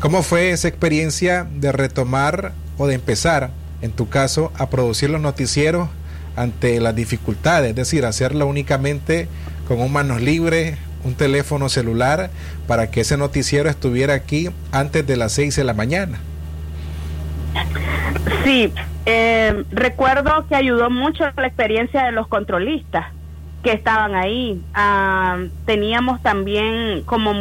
¿Cómo 0.00 0.22
fue 0.22 0.50
esa 0.50 0.68
experiencia 0.68 1.48
de 1.54 1.72
retomar 1.72 2.52
o 2.76 2.86
de 2.86 2.94
empezar, 2.94 3.50
en 3.80 3.90
tu 3.90 4.08
caso, 4.08 4.52
a 4.56 4.68
producir 4.68 5.10
los 5.10 5.20
noticieros 5.20 5.88
ante 6.38 6.80
las 6.80 6.94
dificultades, 6.94 7.70
es 7.70 7.76
decir, 7.76 8.04
hacerlo 8.04 8.46
únicamente 8.46 9.28
con 9.66 9.80
un 9.80 9.92
manos 9.92 10.20
libres, 10.20 10.78
un 11.04 11.14
teléfono 11.14 11.68
celular, 11.68 12.30
para 12.66 12.90
que 12.90 13.00
ese 13.00 13.16
noticiero 13.16 13.68
estuviera 13.68 14.14
aquí 14.14 14.50
antes 14.72 15.06
de 15.06 15.16
las 15.16 15.32
6 15.32 15.56
de 15.56 15.64
la 15.64 15.74
mañana. 15.74 16.18
Sí, 18.44 18.72
eh, 19.06 19.64
recuerdo 19.70 20.46
que 20.48 20.54
ayudó 20.54 20.90
mucho 20.90 21.24
la 21.36 21.46
experiencia 21.46 22.04
de 22.04 22.12
los 22.12 22.28
controlistas 22.28 23.06
que 23.62 23.72
estaban 23.72 24.14
ahí. 24.14 24.62
Ah, 24.74 25.38
teníamos 25.66 26.22
también 26.22 27.02
como 27.04 27.32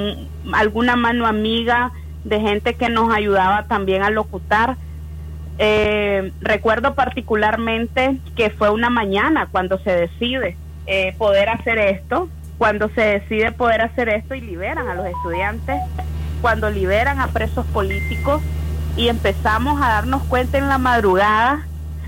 alguna 0.53 0.95
mano 0.95 1.27
amiga 1.27 1.91
de 2.23 2.39
gente 2.39 2.75
que 2.75 2.89
nos 2.89 3.13
ayudaba 3.13 3.67
también 3.67 4.03
a 4.03 4.09
locutar 4.09 4.77
eh, 5.59 6.31
recuerdo 6.41 6.93
particularmente 6.93 8.17
que 8.35 8.49
fue 8.49 8.69
una 8.69 8.89
mañana 8.89 9.47
cuando 9.51 9.79
se 9.79 9.91
decide 9.91 10.55
eh, 10.85 11.15
poder 11.17 11.49
hacer 11.49 11.77
esto, 11.79 12.29
cuando 12.57 12.89
se 12.89 13.01
decide 13.01 13.51
poder 13.51 13.81
hacer 13.81 14.09
esto 14.09 14.35
y 14.35 14.41
liberan 14.41 14.87
a 14.87 14.95
los 14.95 15.05
estudiantes, 15.07 15.81
cuando 16.41 16.69
liberan 16.69 17.19
a 17.19 17.27
presos 17.27 17.65
políticos 17.67 18.41
y 18.95 19.09
empezamos 19.09 19.81
a 19.81 19.89
darnos 19.89 20.23
cuenta 20.23 20.57
en 20.57 20.67
la 20.67 20.77
madrugada, 20.77 21.65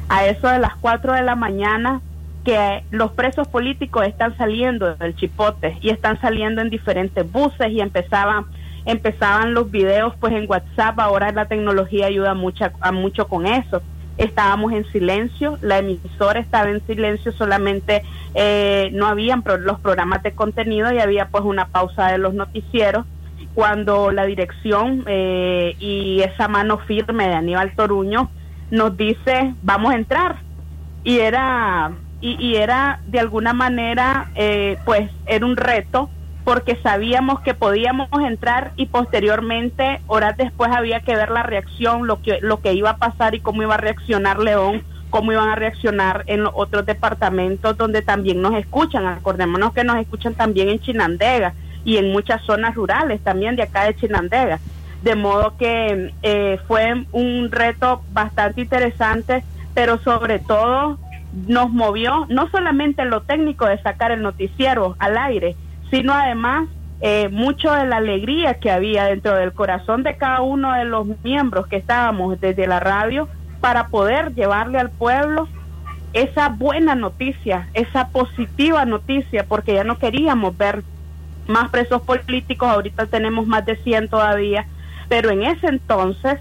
a 0.09 0.25
eso 0.25 0.47
de 0.47 0.57
las 0.57 0.75
4 0.77 1.13
de 1.13 1.21
la 1.21 1.35
mañana, 1.35 2.01
que 2.43 2.83
los 2.89 3.11
presos 3.11 3.47
políticos 3.47 4.07
están 4.07 4.35
saliendo 4.37 4.95
del 4.95 5.15
chipote 5.15 5.77
y 5.81 5.89
están 5.89 6.19
saliendo 6.19 6.61
en 6.61 6.69
diferentes 6.69 7.31
buses 7.31 7.69
y 7.69 7.79
empezaban 7.79 8.45
empezaban 8.85 9.53
los 9.53 9.71
videos 9.71 10.13
pues 10.19 10.33
en 10.33 10.49
WhatsApp, 10.49 10.99
ahora 10.99 11.31
la 11.31 11.45
tecnología 11.45 12.07
ayuda 12.07 12.33
mucho, 12.33 12.65
a 12.81 12.91
mucho 12.91 13.27
con 13.27 13.45
eso. 13.45 13.81
Estábamos 14.17 14.73
en 14.73 14.85
silencio, 14.91 15.57
la 15.61 15.79
emisora 15.79 16.39
estaba 16.39 16.69
en 16.69 16.85
silencio, 16.85 17.31
solamente 17.31 18.03
eh, 18.35 18.89
no 18.93 19.07
habían 19.07 19.43
los 19.61 19.79
programas 19.79 20.23
de 20.23 20.33
contenido 20.33 20.91
y 20.91 20.99
había 20.99 21.29
pues 21.29 21.43
una 21.45 21.67
pausa 21.67 22.07
de 22.07 22.17
los 22.17 22.33
noticieros. 22.33 23.05
Cuando 23.55 24.11
la 24.11 24.25
dirección 24.25 25.03
eh, 25.07 25.75
y 25.79 26.21
esa 26.21 26.47
mano 26.47 26.77
firme 26.77 27.27
de 27.27 27.33
Aníbal 27.35 27.73
Toruño 27.75 28.29
nos 28.71 28.95
dice 28.95 29.53
vamos 29.63 29.91
a 29.91 29.95
entrar 29.95 30.35
y 31.03 31.19
era 31.19 31.91
y, 32.21 32.35
y 32.39 32.55
era 32.57 32.99
de 33.07 33.19
alguna 33.19 33.53
manera 33.53 34.29
eh, 34.35 34.77
pues 34.85 35.09
era 35.25 35.45
un 35.45 35.57
reto 35.57 36.09
porque 36.49 36.77
sabíamos 36.77 37.41
que 37.41 37.53
podíamos 37.53 38.09
entrar 38.27 38.71
y 38.75 38.87
posteriormente, 38.87 40.01
horas 40.07 40.35
después, 40.35 40.71
había 40.71 40.99
que 41.01 41.15
ver 41.15 41.29
la 41.29 41.43
reacción, 41.43 42.07
lo 42.07 42.23
que, 42.23 42.39
lo 42.41 42.59
que 42.59 42.73
iba 42.73 42.89
a 42.89 42.97
pasar 42.97 43.35
y 43.35 43.39
cómo 43.39 43.61
iba 43.61 43.75
a 43.75 43.77
reaccionar 43.77 44.39
León, 44.39 44.81
cómo 45.11 45.31
iban 45.31 45.49
a 45.49 45.53
reaccionar 45.53 46.23
en 46.25 46.41
los 46.41 46.51
otros 46.55 46.87
departamentos 46.87 47.77
donde 47.77 48.01
también 48.01 48.41
nos 48.41 48.55
escuchan. 48.55 49.05
Acordémonos 49.05 49.73
que 49.73 49.83
nos 49.83 49.97
escuchan 49.97 50.33
también 50.33 50.69
en 50.69 50.79
Chinandega 50.79 51.53
y 51.85 51.97
en 51.97 52.11
muchas 52.11 52.41
zonas 52.41 52.73
rurales 52.73 53.21
también 53.21 53.55
de 53.55 53.61
acá 53.61 53.83
de 53.83 53.95
Chinandega. 53.95 54.59
De 55.03 55.13
modo 55.13 55.55
que 55.55 56.15
eh, 56.23 56.59
fue 56.67 57.05
un 57.11 57.51
reto 57.51 58.01
bastante 58.11 58.61
interesante, 58.61 59.43
pero 59.75 59.99
sobre 59.99 60.39
todo 60.39 60.97
nos 61.45 61.69
movió 61.69 62.25
no 62.27 62.49
solamente 62.49 63.05
lo 63.05 63.21
técnico 63.21 63.67
de 63.67 63.79
sacar 63.83 64.09
el 64.09 64.23
noticiero 64.23 64.95
al 64.97 65.15
aire, 65.15 65.55
sino 65.91 66.13
además 66.13 66.67
eh, 67.01 67.29
mucho 67.29 67.71
de 67.71 67.85
la 67.85 67.97
alegría 67.97 68.55
que 68.55 68.71
había 68.71 69.05
dentro 69.05 69.35
del 69.35 69.53
corazón 69.53 70.03
de 70.03 70.17
cada 70.17 70.41
uno 70.41 70.73
de 70.73 70.85
los 70.85 71.07
miembros 71.23 71.67
que 71.67 71.77
estábamos 71.77 72.39
desde 72.41 72.67
la 72.67 72.79
radio 72.79 73.29
para 73.61 73.87
poder 73.87 74.33
llevarle 74.35 74.79
al 74.79 74.89
pueblo 74.89 75.47
esa 76.13 76.49
buena 76.49 76.95
noticia, 76.95 77.69
esa 77.73 78.09
positiva 78.09 78.83
noticia, 78.85 79.45
porque 79.45 79.75
ya 79.75 79.83
no 79.83 79.97
queríamos 79.97 80.57
ver 80.57 80.83
más 81.47 81.69
presos 81.69 82.01
políticos, 82.01 82.69
ahorita 82.69 83.05
tenemos 83.05 83.47
más 83.47 83.65
de 83.65 83.75
100 83.77 84.09
todavía, 84.09 84.65
pero 85.07 85.29
en 85.29 85.43
ese 85.43 85.67
entonces 85.67 86.39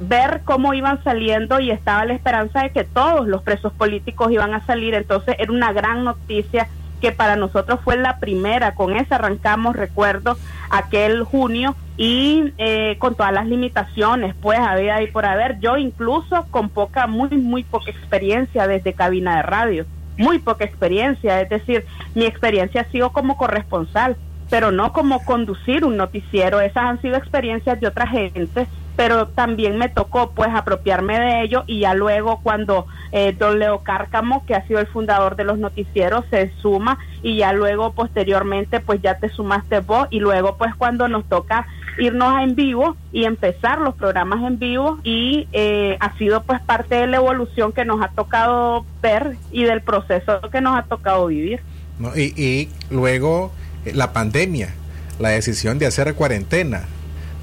ver 0.00 0.42
cómo 0.44 0.72
iban 0.72 1.02
saliendo 1.04 1.60
y 1.60 1.70
estaba 1.70 2.06
la 2.06 2.14
esperanza 2.14 2.62
de 2.62 2.70
que 2.70 2.84
todos 2.84 3.28
los 3.28 3.42
presos 3.42 3.72
políticos 3.72 4.32
iban 4.32 4.54
a 4.54 4.64
salir, 4.64 4.94
entonces 4.94 5.36
era 5.38 5.52
una 5.52 5.72
gran 5.72 6.04
noticia 6.04 6.68
que 7.00 7.12
para 7.12 7.36
nosotros 7.36 7.80
fue 7.82 7.96
la 7.96 8.18
primera, 8.18 8.74
con 8.74 8.96
esa 8.96 9.16
arrancamos, 9.16 9.76
recuerdo, 9.76 10.36
aquel 10.70 11.24
junio 11.24 11.74
y 11.96 12.52
eh, 12.58 12.96
con 12.98 13.14
todas 13.14 13.32
las 13.32 13.46
limitaciones, 13.46 14.34
pues 14.40 14.58
había 14.58 14.96
ahí 14.96 15.08
por 15.08 15.26
haber, 15.26 15.58
yo 15.60 15.76
incluso 15.76 16.46
con 16.50 16.68
poca, 16.68 17.06
muy, 17.06 17.30
muy 17.30 17.64
poca 17.64 17.90
experiencia 17.90 18.66
desde 18.66 18.92
cabina 18.92 19.36
de 19.36 19.42
radio, 19.42 19.86
muy 20.16 20.38
poca 20.38 20.64
experiencia, 20.64 21.40
es 21.40 21.48
decir, 21.48 21.84
mi 22.14 22.24
experiencia 22.24 22.82
ha 22.82 22.90
sido 22.90 23.10
como 23.10 23.36
corresponsal, 23.36 24.16
pero 24.48 24.70
no 24.70 24.92
como 24.92 25.24
conducir 25.24 25.84
un 25.84 25.96
noticiero, 25.96 26.60
esas 26.60 26.84
han 26.84 27.00
sido 27.00 27.16
experiencias 27.16 27.80
de 27.80 27.86
otra 27.86 28.06
gente 28.06 28.66
pero 29.00 29.28
también 29.28 29.78
me 29.78 29.88
tocó 29.88 30.32
pues 30.32 30.50
apropiarme 30.52 31.18
de 31.18 31.40
ello 31.40 31.64
y 31.66 31.80
ya 31.80 31.94
luego 31.94 32.40
cuando 32.42 32.86
eh, 33.12 33.32
don 33.32 33.58
Leo 33.58 33.78
Cárcamo, 33.82 34.44
que 34.44 34.54
ha 34.54 34.66
sido 34.66 34.78
el 34.78 34.88
fundador 34.88 35.36
de 35.36 35.44
los 35.44 35.58
noticieros, 35.58 36.26
se 36.28 36.52
suma 36.60 36.98
y 37.22 37.38
ya 37.38 37.54
luego 37.54 37.94
posteriormente 37.94 38.78
pues 38.78 39.00
ya 39.00 39.16
te 39.16 39.30
sumaste 39.30 39.80
vos 39.80 40.06
y 40.10 40.20
luego 40.20 40.58
pues 40.58 40.74
cuando 40.74 41.08
nos 41.08 41.26
toca 41.30 41.66
irnos 41.98 42.42
en 42.42 42.54
vivo 42.54 42.94
y 43.10 43.24
empezar 43.24 43.80
los 43.80 43.94
programas 43.94 44.44
en 44.44 44.58
vivo 44.58 44.98
y 45.02 45.48
eh, 45.52 45.96
ha 45.98 46.14
sido 46.18 46.42
pues 46.42 46.60
parte 46.60 46.96
de 46.96 47.06
la 47.06 47.16
evolución 47.16 47.72
que 47.72 47.86
nos 47.86 48.02
ha 48.02 48.08
tocado 48.08 48.84
ver 49.00 49.38
y 49.50 49.64
del 49.64 49.80
proceso 49.80 50.42
que 50.52 50.60
nos 50.60 50.78
ha 50.78 50.82
tocado 50.82 51.28
vivir. 51.28 51.62
y, 52.14 52.38
y 52.38 52.68
luego 52.90 53.50
eh, 53.86 53.92
la 53.94 54.12
pandemia, 54.12 54.74
la 55.18 55.30
decisión 55.30 55.78
de 55.78 55.86
hacer 55.86 56.14
cuarentena, 56.14 56.82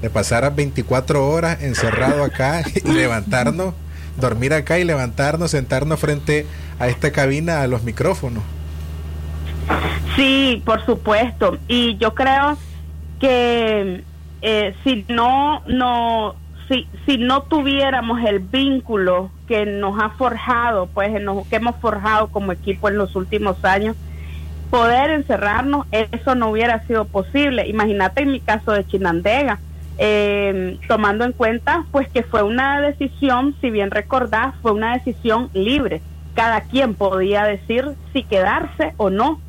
de 0.02 0.10
pasar 0.10 0.44
a 0.44 0.50
24 0.50 1.28
horas 1.28 1.62
encerrado 1.62 2.24
acá 2.24 2.62
y 2.84 2.88
levantarnos 2.92 3.74
dormir 4.18 4.52
acá 4.52 4.78
y 4.78 4.84
levantarnos, 4.84 5.50
sentarnos 5.50 5.98
frente 5.98 6.46
a 6.78 6.88
esta 6.88 7.12
cabina, 7.12 7.62
a 7.62 7.66
los 7.66 7.82
micrófonos. 7.82 8.42
Sí, 10.16 10.62
por 10.64 10.84
supuesto. 10.84 11.58
Y 11.68 11.96
yo 11.98 12.14
creo 12.14 12.56
que 13.20 14.02
eh, 14.42 14.74
si 14.84 15.04
no, 15.08 15.62
no, 15.66 16.34
si, 16.68 16.86
si 17.06 17.18
no 17.18 17.42
tuviéramos 17.42 18.20
el 18.24 18.40
vínculo 18.40 19.30
que 19.46 19.66
nos 19.66 20.00
ha 20.02 20.10
forjado, 20.10 20.86
pues 20.86 21.10
que 21.48 21.56
hemos 21.56 21.76
forjado 21.76 22.28
como 22.28 22.52
equipo 22.52 22.88
en 22.88 22.98
los 22.98 23.14
últimos 23.16 23.64
años, 23.64 23.96
poder 24.70 25.10
encerrarnos, 25.10 25.86
eso 25.92 26.34
no 26.34 26.50
hubiera 26.50 26.86
sido 26.86 27.06
posible. 27.06 27.66
Imagínate 27.68 28.22
en 28.22 28.32
mi 28.32 28.40
caso 28.40 28.72
de 28.72 28.86
Chinandega, 28.86 29.60
eh, 29.98 30.78
tomando 30.86 31.24
en 31.24 31.32
cuenta 31.32 31.84
pues 31.90 32.08
que 32.08 32.22
fue 32.22 32.42
una 32.42 32.80
decisión, 32.80 33.56
si 33.60 33.70
bien 33.70 33.90
recordás, 33.90 34.54
fue 34.62 34.72
una 34.72 34.94
decisión 34.94 35.50
libre. 35.52 36.00
Cada 36.34 36.60
quien 36.62 36.94
podía 36.94 37.44
decir 37.44 37.84
si 38.12 38.22
quedarse 38.22 38.94
o 38.96 39.10
no, 39.10 39.40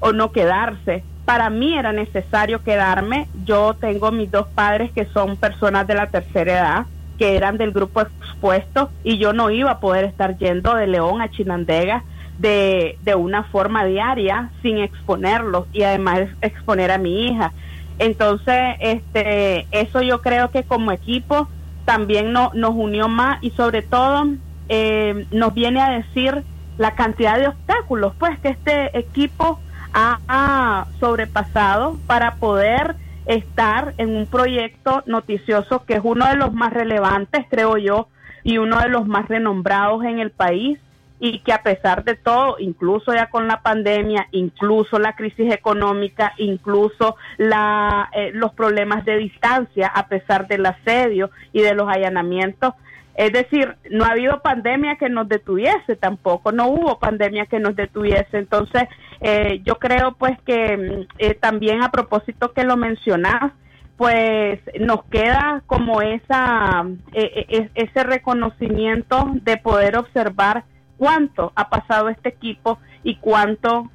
o 0.00 0.12
no 0.12 0.30
quedarse. 0.30 1.02
Para 1.24 1.48
mí 1.48 1.76
era 1.76 1.92
necesario 1.92 2.62
quedarme. 2.62 3.28
Yo 3.46 3.74
tengo 3.74 4.12
mis 4.12 4.30
dos 4.30 4.46
padres 4.48 4.92
que 4.92 5.06
son 5.06 5.38
personas 5.38 5.86
de 5.86 5.94
la 5.94 6.08
tercera 6.08 6.52
edad, 6.52 6.86
que 7.18 7.36
eran 7.36 7.56
del 7.56 7.72
grupo 7.72 8.02
expuesto, 8.02 8.90
y 9.02 9.16
yo 9.16 9.32
no 9.32 9.50
iba 9.50 9.70
a 9.70 9.80
poder 9.80 10.04
estar 10.04 10.36
yendo 10.36 10.74
de 10.74 10.86
León 10.86 11.22
a 11.22 11.30
Chinandega 11.30 12.04
de, 12.38 12.98
de 13.02 13.14
una 13.14 13.44
forma 13.44 13.84
diaria 13.84 14.50
sin 14.60 14.78
exponerlos 14.78 15.66
y 15.72 15.82
además 15.82 16.28
exponer 16.42 16.90
a 16.90 16.98
mi 16.98 17.28
hija. 17.28 17.52
Entonces, 17.98 18.76
este, 18.80 19.66
eso 19.70 20.02
yo 20.02 20.20
creo 20.20 20.50
que 20.50 20.64
como 20.64 20.92
equipo 20.92 21.48
también 21.84 22.32
no, 22.32 22.50
nos 22.54 22.72
unió 22.74 23.08
más 23.08 23.38
y 23.42 23.50
sobre 23.50 23.82
todo 23.82 24.26
eh, 24.68 25.26
nos 25.30 25.54
viene 25.54 25.80
a 25.80 25.90
decir 25.90 26.42
la 26.78 26.94
cantidad 26.94 27.38
de 27.38 27.48
obstáculos 27.48 28.14
pues 28.18 28.38
que 28.40 28.48
este 28.48 28.98
equipo 28.98 29.60
ha, 29.92 30.86
sobrepasado 30.98 31.98
para 32.08 32.34
poder 32.36 32.96
estar 33.26 33.94
en 33.96 34.16
un 34.16 34.26
proyecto 34.26 35.04
noticioso 35.06 35.84
que 35.84 35.94
es 35.94 36.00
uno 36.02 36.26
de 36.26 36.34
los 36.34 36.52
más 36.52 36.72
relevantes, 36.72 37.46
creo 37.48 37.76
yo, 37.76 38.08
y 38.42 38.58
uno 38.58 38.80
de 38.80 38.88
los 38.88 39.06
más 39.06 39.28
renombrados 39.28 40.02
en 40.04 40.18
el 40.18 40.30
país 40.30 40.80
y 41.24 41.38
que 41.38 41.54
a 41.54 41.62
pesar 41.62 42.04
de 42.04 42.16
todo, 42.16 42.56
incluso 42.58 43.14
ya 43.14 43.30
con 43.30 43.48
la 43.48 43.62
pandemia, 43.62 44.28
incluso 44.32 44.98
la 44.98 45.16
crisis 45.16 45.50
económica, 45.54 46.34
incluso 46.36 47.16
la, 47.38 48.10
eh, 48.12 48.30
los 48.34 48.52
problemas 48.52 49.06
de 49.06 49.16
distancia, 49.16 49.86
a 49.86 50.06
pesar 50.08 50.46
del 50.48 50.66
asedio 50.66 51.30
y 51.54 51.62
de 51.62 51.74
los 51.74 51.88
allanamientos, 51.88 52.74
es 53.14 53.32
decir, 53.32 53.74
no 53.90 54.04
ha 54.04 54.08
habido 54.08 54.42
pandemia 54.42 54.96
que 54.96 55.08
nos 55.08 55.26
detuviese 55.26 55.96
tampoco, 55.96 56.52
no 56.52 56.68
hubo 56.68 56.98
pandemia 56.98 57.46
que 57.46 57.58
nos 57.58 57.74
detuviese. 57.74 58.36
Entonces, 58.36 58.82
eh, 59.22 59.62
yo 59.64 59.76
creo 59.76 60.16
pues 60.18 60.38
que 60.44 60.76
mm, 60.76 61.06
eh, 61.16 61.32
también 61.32 61.82
a 61.82 61.90
propósito 61.90 62.52
que 62.52 62.64
lo 62.64 62.76
mencionas, 62.76 63.54
pues 63.96 64.60
nos 64.78 65.04
queda 65.04 65.62
como 65.66 66.02
esa 66.02 66.84
eh, 67.14 67.70
ese 67.74 68.02
reconocimiento 68.02 69.30
de 69.42 69.56
poder 69.56 69.96
observar 69.96 70.64
cuánto 70.98 71.52
ha 71.54 71.68
pasado 71.68 72.08
este 72.08 72.28
equipo 72.28 72.78
y 73.02 73.16
cuánto 73.16 73.90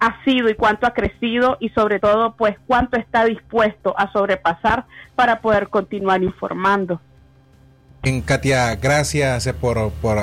ha 0.00 0.24
sido 0.24 0.48
y 0.48 0.54
cuánto 0.54 0.84
ha 0.86 0.92
crecido 0.92 1.58
y 1.60 1.68
sobre 1.68 2.00
todo 2.00 2.34
pues 2.34 2.56
cuánto 2.66 2.96
está 2.96 3.24
dispuesto 3.24 3.94
a 3.96 4.10
sobrepasar 4.12 4.86
para 5.14 5.40
poder 5.40 5.68
continuar 5.68 6.24
informando. 6.24 7.00
Katia, 8.24 8.74
gracias 8.76 9.48
por, 9.60 9.92
por 9.92 10.18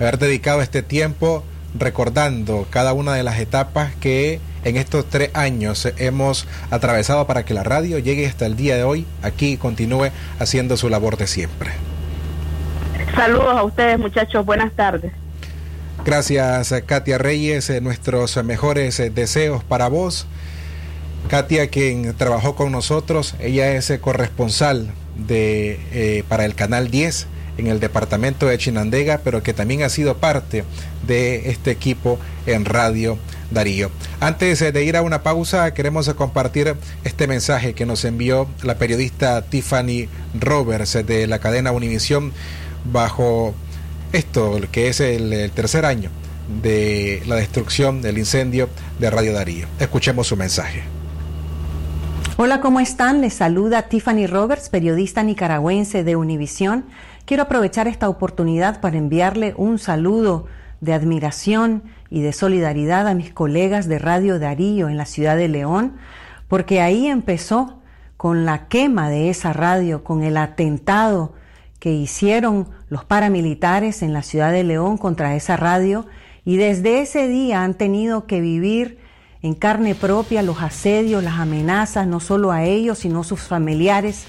haber 0.00 0.18
dedicado 0.18 0.62
este 0.62 0.82
tiempo 0.82 1.44
recordando 1.78 2.66
cada 2.70 2.92
una 2.92 3.14
de 3.14 3.22
las 3.22 3.38
etapas 3.38 3.94
que 3.96 4.40
en 4.64 4.76
estos 4.76 5.08
tres 5.08 5.30
años 5.34 5.88
hemos 5.98 6.46
atravesado 6.70 7.26
para 7.26 7.44
que 7.44 7.54
la 7.54 7.62
radio 7.62 7.98
llegue 7.98 8.26
hasta 8.26 8.46
el 8.46 8.56
día 8.56 8.76
de 8.76 8.84
hoy 8.84 9.06
aquí 9.22 9.52
y 9.52 9.56
continúe 9.56 10.10
haciendo 10.38 10.76
su 10.76 10.88
labor 10.88 11.16
de 11.16 11.26
siempre. 11.26 11.70
Saludos 13.14 13.56
a 13.56 13.62
ustedes 13.62 13.98
muchachos, 13.98 14.44
buenas 14.44 14.72
tardes. 14.72 15.12
Gracias 16.04 16.74
Katia 16.86 17.18
Reyes, 17.18 17.68
eh, 17.70 17.80
nuestros 17.80 18.42
mejores 18.44 18.98
eh, 19.00 19.10
deseos 19.10 19.64
para 19.64 19.88
vos. 19.88 20.26
Katia, 21.28 21.68
quien 21.68 22.14
trabajó 22.16 22.54
con 22.54 22.72
nosotros, 22.72 23.34
ella 23.38 23.72
es 23.72 23.90
eh, 23.90 24.00
corresponsal 24.00 24.88
de, 25.14 25.78
eh, 25.92 26.24
para 26.26 26.46
el 26.46 26.54
Canal 26.54 26.90
10 26.90 27.26
en 27.58 27.66
el 27.66 27.80
departamento 27.80 28.46
de 28.46 28.56
Chinandega, 28.56 29.20
pero 29.22 29.42
que 29.42 29.52
también 29.52 29.82
ha 29.82 29.90
sido 29.90 30.16
parte 30.16 30.64
de 31.06 31.50
este 31.50 31.70
equipo 31.70 32.18
en 32.46 32.64
Radio 32.64 33.18
Darío. 33.50 33.90
Antes 34.20 34.60
de 34.60 34.84
ir 34.84 34.96
a 34.96 35.02
una 35.02 35.22
pausa, 35.22 35.74
queremos 35.74 36.08
compartir 36.14 36.76
este 37.04 37.26
mensaje 37.26 37.74
que 37.74 37.84
nos 37.84 38.06
envió 38.06 38.48
la 38.62 38.78
periodista 38.78 39.42
Tiffany 39.42 40.08
Roberts 40.38 41.04
de 41.04 41.26
la 41.26 41.40
cadena 41.40 41.72
Univisión 41.72 42.32
bajo 42.84 43.54
esto, 44.12 44.60
que 44.70 44.88
es 44.88 45.00
el 45.00 45.50
tercer 45.52 45.84
año 45.84 46.10
de 46.62 47.22
la 47.26 47.36
destrucción 47.36 48.00
del 48.02 48.18
incendio 48.18 48.68
de 48.98 49.10
Radio 49.10 49.32
Darío. 49.32 49.66
Escuchemos 49.78 50.26
su 50.26 50.36
mensaje. 50.36 50.82
Hola, 52.36 52.60
¿cómo 52.60 52.80
están? 52.80 53.20
Les 53.20 53.34
saluda 53.34 53.82
Tiffany 53.82 54.26
Roberts, 54.26 54.68
periodista 54.68 55.22
nicaragüense 55.22 56.04
de 56.04 56.16
Univisión. 56.16 56.84
Quiero 57.24 57.42
aprovechar 57.42 57.88
esta 57.88 58.08
oportunidad 58.08 58.80
para 58.80 58.96
enviarle 58.96 59.54
un 59.56 59.78
saludo 59.78 60.46
de 60.80 60.94
admiración 60.94 61.82
y 62.10 62.22
de 62.22 62.32
solidaridad 62.32 63.06
a 63.08 63.14
mis 63.14 63.32
colegas 63.32 63.88
de 63.88 63.98
Radio 63.98 64.38
Darío 64.38 64.88
en 64.88 64.96
la 64.96 65.04
ciudad 65.04 65.36
de 65.36 65.48
León, 65.48 65.96
porque 66.46 66.80
ahí 66.80 67.08
empezó 67.08 67.80
con 68.16 68.46
la 68.46 68.68
quema 68.68 69.10
de 69.10 69.30
esa 69.30 69.52
radio, 69.52 70.04
con 70.04 70.22
el 70.22 70.36
atentado 70.36 71.34
que 71.78 71.92
hicieron 71.92 72.68
los 72.88 73.04
paramilitares 73.04 74.02
en 74.02 74.12
la 74.12 74.22
ciudad 74.22 74.52
de 74.52 74.64
León 74.64 74.98
contra 74.98 75.36
esa 75.36 75.56
radio, 75.56 76.06
y 76.44 76.56
desde 76.56 77.02
ese 77.02 77.28
día 77.28 77.62
han 77.62 77.74
tenido 77.74 78.26
que 78.26 78.40
vivir 78.40 78.98
en 79.42 79.54
carne 79.54 79.94
propia 79.94 80.42
los 80.42 80.62
asedios, 80.62 81.22
las 81.22 81.38
amenazas, 81.38 82.06
no 82.06 82.20
solo 82.20 82.50
a 82.50 82.64
ellos, 82.64 83.00
sino 83.00 83.20
a 83.20 83.24
sus 83.24 83.40
familiares. 83.40 84.24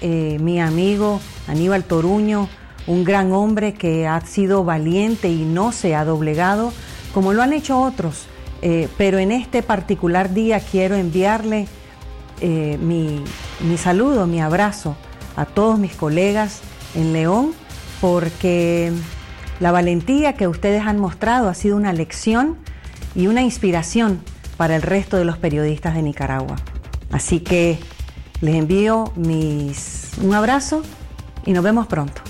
Eh, 0.00 0.38
mi 0.40 0.60
amigo 0.60 1.20
Aníbal 1.48 1.84
Toruño, 1.84 2.48
un 2.86 3.04
gran 3.04 3.32
hombre 3.32 3.72
que 3.72 4.06
ha 4.06 4.20
sido 4.20 4.62
valiente 4.64 5.28
y 5.28 5.44
no 5.44 5.72
se 5.72 5.94
ha 5.94 6.04
doblegado, 6.04 6.72
como 7.12 7.32
lo 7.32 7.42
han 7.42 7.52
hecho 7.52 7.80
otros. 7.80 8.26
Eh, 8.62 8.88
pero 8.96 9.18
en 9.18 9.32
este 9.32 9.62
particular 9.62 10.32
día 10.32 10.60
quiero 10.60 10.94
enviarle 10.94 11.66
eh, 12.40 12.78
mi, 12.80 13.22
mi 13.60 13.76
saludo, 13.76 14.26
mi 14.26 14.40
abrazo 14.40 14.96
a 15.36 15.44
todos 15.44 15.78
mis 15.78 15.94
colegas 15.94 16.60
en 16.94 17.12
León, 17.12 17.52
porque 18.00 18.92
la 19.60 19.72
valentía 19.72 20.34
que 20.34 20.48
ustedes 20.48 20.82
han 20.82 20.98
mostrado 20.98 21.48
ha 21.48 21.54
sido 21.54 21.76
una 21.76 21.92
lección 21.92 22.56
y 23.14 23.26
una 23.28 23.42
inspiración 23.42 24.20
para 24.56 24.76
el 24.76 24.82
resto 24.82 25.16
de 25.16 25.24
los 25.24 25.38
periodistas 25.38 25.94
de 25.94 26.02
Nicaragua. 26.02 26.56
Así 27.10 27.40
que 27.40 27.78
les 28.40 28.56
envío 28.56 29.12
mis, 29.16 30.10
un 30.20 30.34
abrazo 30.34 30.82
y 31.46 31.52
nos 31.52 31.62
vemos 31.62 31.86
pronto. 31.86 32.22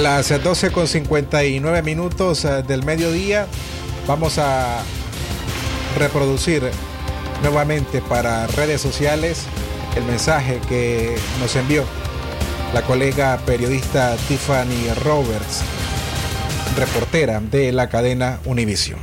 Las 0.00 0.42
12 0.42 0.72
con 0.72 0.88
59 0.88 1.82
minutos 1.82 2.44
eh, 2.44 2.64
del 2.66 2.82
mediodía 2.82 3.46
vamos 4.08 4.38
a 4.38 4.82
reproducir 5.96 6.70
nuevamente 7.42 8.00
para 8.02 8.46
redes 8.48 8.80
sociales 8.80 9.44
el 9.96 10.04
mensaje 10.04 10.60
que 10.68 11.16
nos 11.40 11.54
envió 11.56 11.84
la 12.72 12.82
colega 12.82 13.38
periodista 13.46 14.16
Tiffany 14.26 14.92
Roberts, 15.04 15.62
reportera 16.76 17.38
de 17.40 17.70
la 17.70 17.88
cadena 17.88 18.40
Univision. 18.46 18.98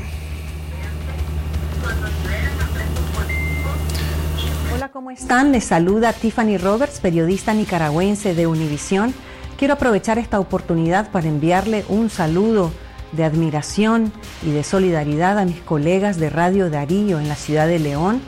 Hola, 4.74 4.90
¿cómo 4.90 5.12
están? 5.12 5.54
Les 5.54 5.64
saluda 5.64 6.12
Tiffany 6.12 6.58
Roberts, 6.58 7.00
periodista 7.00 7.54
nicaragüense 7.54 8.36
de 8.36 8.48
Univision. 8.48 9.14
Quiero 9.58 9.76
aprovechar 9.76 10.20
esta 10.20 10.40
oportunidad 10.42 11.10
para 11.12 11.30
enviarle 11.30 11.86
un 11.88 12.10
saludo 12.10 12.74
de 13.12 13.24
admiración 13.24 14.12
y 14.44 14.52
de 14.52 14.64
solidaridad 14.64 15.38
a 15.38 15.46
mis 15.46 15.62
colegas 15.62 16.18
de 16.18 16.30
Radio 16.30 16.70
Darío 16.70 17.20
en 17.20 17.28
la 17.28 17.36
ciudad 17.36 17.68
de 17.68 17.80
León, 17.80 18.22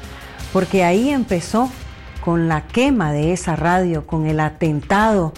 porque 0.52 0.84
ahí 0.84 1.10
empezó 1.10 1.70
con 2.24 2.48
la 2.48 2.68
quema 2.68 3.12
de 3.12 3.34
esa 3.34 3.56
radio, 3.56 4.08
con 4.08 4.28
el 4.28 4.40
atentado 4.40 5.34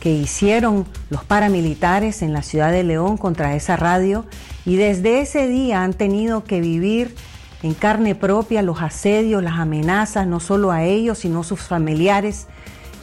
que 0.00 0.10
hicieron 0.10 0.86
los 1.10 1.24
paramilitares 1.24 2.22
en 2.22 2.32
la 2.32 2.42
ciudad 2.42 2.72
de 2.72 2.82
León 2.82 3.18
contra 3.18 3.54
esa 3.54 3.76
radio 3.76 4.24
y 4.64 4.76
desde 4.76 5.20
ese 5.20 5.46
día 5.46 5.82
han 5.82 5.92
tenido 5.92 6.44
que 6.44 6.60
vivir 6.60 7.14
en 7.62 7.74
carne 7.74 8.14
propia 8.14 8.62
los 8.62 8.80
asedios, 8.80 9.42
las 9.42 9.58
amenazas, 9.58 10.26
no 10.26 10.40
solo 10.40 10.72
a 10.72 10.84
ellos, 10.84 11.18
sino 11.18 11.40
a 11.40 11.44
sus 11.44 11.60
familiares. 11.60 12.46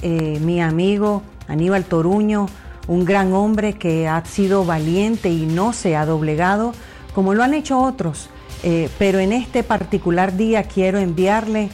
Eh, 0.02 0.40
mi 0.42 0.62
amigo 0.62 1.22
Aníbal 1.48 1.86
Toruño, 1.86 2.48
un 2.88 3.06
gran 3.06 3.34
hombre 3.34 3.74
que 3.74 4.08
ha 4.08 4.24
sido 4.26 4.66
valiente 4.66 5.30
y 5.30 5.46
no 5.46 5.74
se 5.74 5.96
ha 5.96 6.06
doblegado, 6.06 6.74
como 7.14 7.34
lo 7.34 7.44
han 7.44 7.54
hecho 7.54 7.80
otros. 7.80 8.30
Eh, 8.64 8.90
pero 8.98 9.20
en 9.20 9.34
este 9.34 9.64
particular 9.64 10.36
día 10.36 10.64
quiero 10.64 10.98
enviarle 10.98 11.70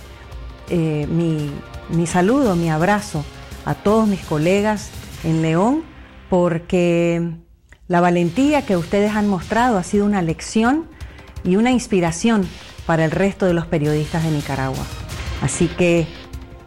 eh, 0.69 1.08
mi, 1.08 2.08
saludo, 2.08 2.56
mi 2.56 2.69
abrazo 2.69 3.23
a 3.65 3.76
todos 3.76 4.08
mis 4.08 4.21
colegas 4.21 4.89
en 5.23 5.41
León, 5.41 5.84
porque 6.30 7.32
la 7.88 8.02
valentía 8.02 8.65
que 8.65 8.76
ustedes 8.76 9.15
han 9.15 9.28
mostrado 9.28 9.78
ha 9.78 9.84
sido 9.84 10.06
una 10.06 10.21
lección 10.21 10.88
y 11.43 11.56
una 11.56 11.71
inspiración 11.71 12.47
para 12.86 13.06
el 13.06 13.12
resto 13.12 13.45
de 13.45 13.54
los 13.54 13.65
periodistas 13.65 14.23
de 14.23 14.32
Nicaragua. 14.32 14.86
Así 15.41 15.67
que 15.67 16.08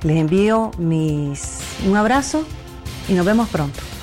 les 0.02 0.16
envío 0.16 0.70
un 0.78 1.36
abrazo 1.96 2.46
y 3.08 3.14
nos 3.14 3.26
vemos 3.26 3.48
pronto. 3.48 3.95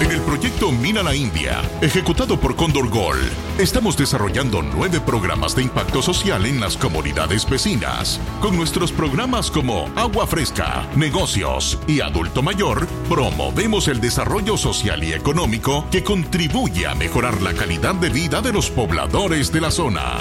En 0.00 0.10
el 0.10 0.22
proyecto 0.22 0.72
Mina 0.72 1.02
la 1.02 1.14
India, 1.14 1.60
ejecutado 1.82 2.40
por 2.40 2.56
Condor 2.56 2.88
Gold, 2.88 3.30
estamos 3.58 3.98
desarrollando 3.98 4.62
nueve 4.62 4.98
programas 4.98 5.54
de 5.54 5.62
impacto 5.62 6.00
social 6.00 6.46
en 6.46 6.58
las 6.58 6.78
comunidades 6.78 7.48
vecinas. 7.48 8.18
Con 8.40 8.56
nuestros 8.56 8.92
programas 8.92 9.50
como 9.50 9.90
Agua 9.96 10.26
Fresca, 10.26 10.88
Negocios 10.96 11.78
y 11.86 12.00
Adulto 12.00 12.42
Mayor, 12.42 12.86
promovemos 13.10 13.88
el 13.88 14.00
desarrollo 14.00 14.56
social 14.56 15.04
y 15.04 15.12
económico 15.12 15.86
que 15.90 16.02
contribuye 16.02 16.86
a 16.86 16.94
mejorar 16.94 17.42
la 17.42 17.52
calidad 17.52 17.94
de 17.94 18.08
vida 18.08 18.40
de 18.40 18.54
los 18.54 18.70
pobladores 18.70 19.52
de 19.52 19.60
la 19.60 19.70
zona. 19.70 20.16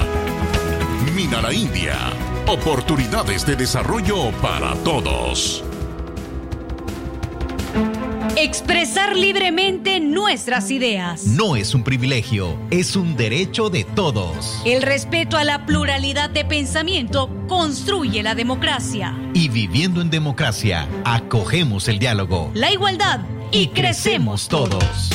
Mina 1.16 1.42
la 1.42 1.54
India, 1.54 1.98
oportunidades 2.48 3.46
de 3.46 3.56
desarrollo 3.56 4.32
para 4.42 4.76
todos. 4.84 5.64
Expresar 8.42 9.18
libremente 9.18 10.00
nuestras 10.00 10.72
ideas. 10.72 11.26
No 11.26 11.58
es 11.58 11.76
un 11.76 11.84
privilegio, 11.84 12.58
es 12.72 12.96
un 12.96 13.18
derecho 13.18 13.70
de 13.70 13.84
todos. 13.84 14.62
El 14.66 14.82
respeto 14.82 15.36
a 15.36 15.44
la 15.44 15.66
pluralidad 15.66 16.30
de 16.30 16.46
pensamiento 16.46 17.30
construye 17.50 18.24
la 18.24 18.36
democracia. 18.36 19.14
Y 19.34 19.50
viviendo 19.50 20.00
en 20.00 20.10
democracia, 20.10 20.88
acogemos 21.04 21.90
el 21.90 22.00
diálogo. 22.00 22.50
La 22.54 22.72
igualdad 22.72 23.20
y, 23.52 23.68
crecemos 23.68 24.48
todos. 24.48 25.10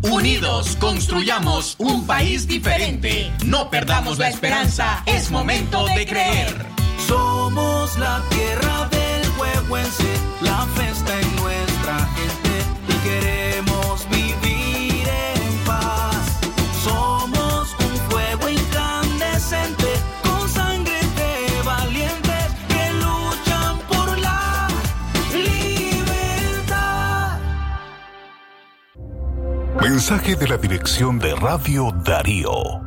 Unidos 0.00 0.74
construyamos 0.80 1.74
un 1.76 2.06
país 2.06 2.48
diferente. 2.48 3.30
No 3.44 3.68
perdamos 3.68 4.18
la 4.18 4.30
esperanza, 4.30 5.02
es 5.04 5.30
momento 5.30 5.84
de 5.88 6.06
creer. 6.06 6.64
Somos 7.06 7.98
la 7.98 8.22
tierra 8.30 8.88
del 8.88 9.28
huehuense, 9.38 10.04
Mensaje 30.02 30.34
de 30.34 30.48
la 30.48 30.56
dirección 30.56 31.20
de 31.20 31.32
Radio 31.36 31.92
Darío. 32.04 32.82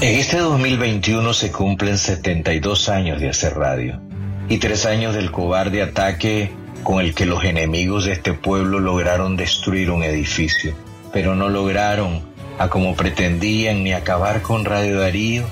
En 0.00 0.18
este 0.18 0.38
2021 0.38 1.34
se 1.34 1.52
cumplen 1.52 1.98
72 1.98 2.88
años 2.88 3.20
de 3.20 3.28
hacer 3.28 3.58
radio 3.58 4.00
y 4.48 4.56
tres 4.56 4.86
años 4.86 5.14
del 5.14 5.30
cobarde 5.30 5.82
ataque 5.82 6.50
con 6.82 7.04
el 7.04 7.14
que 7.14 7.26
los 7.26 7.44
enemigos 7.44 8.06
de 8.06 8.12
este 8.12 8.32
pueblo 8.32 8.80
lograron 8.80 9.36
destruir 9.36 9.90
un 9.90 10.02
edificio, 10.02 10.74
pero 11.12 11.34
no 11.34 11.50
lograron, 11.50 12.22
a 12.58 12.68
como 12.70 12.96
pretendían, 12.96 13.84
ni 13.84 13.92
acabar 13.92 14.40
con 14.40 14.64
Radio 14.64 15.00
Darío, 15.00 15.44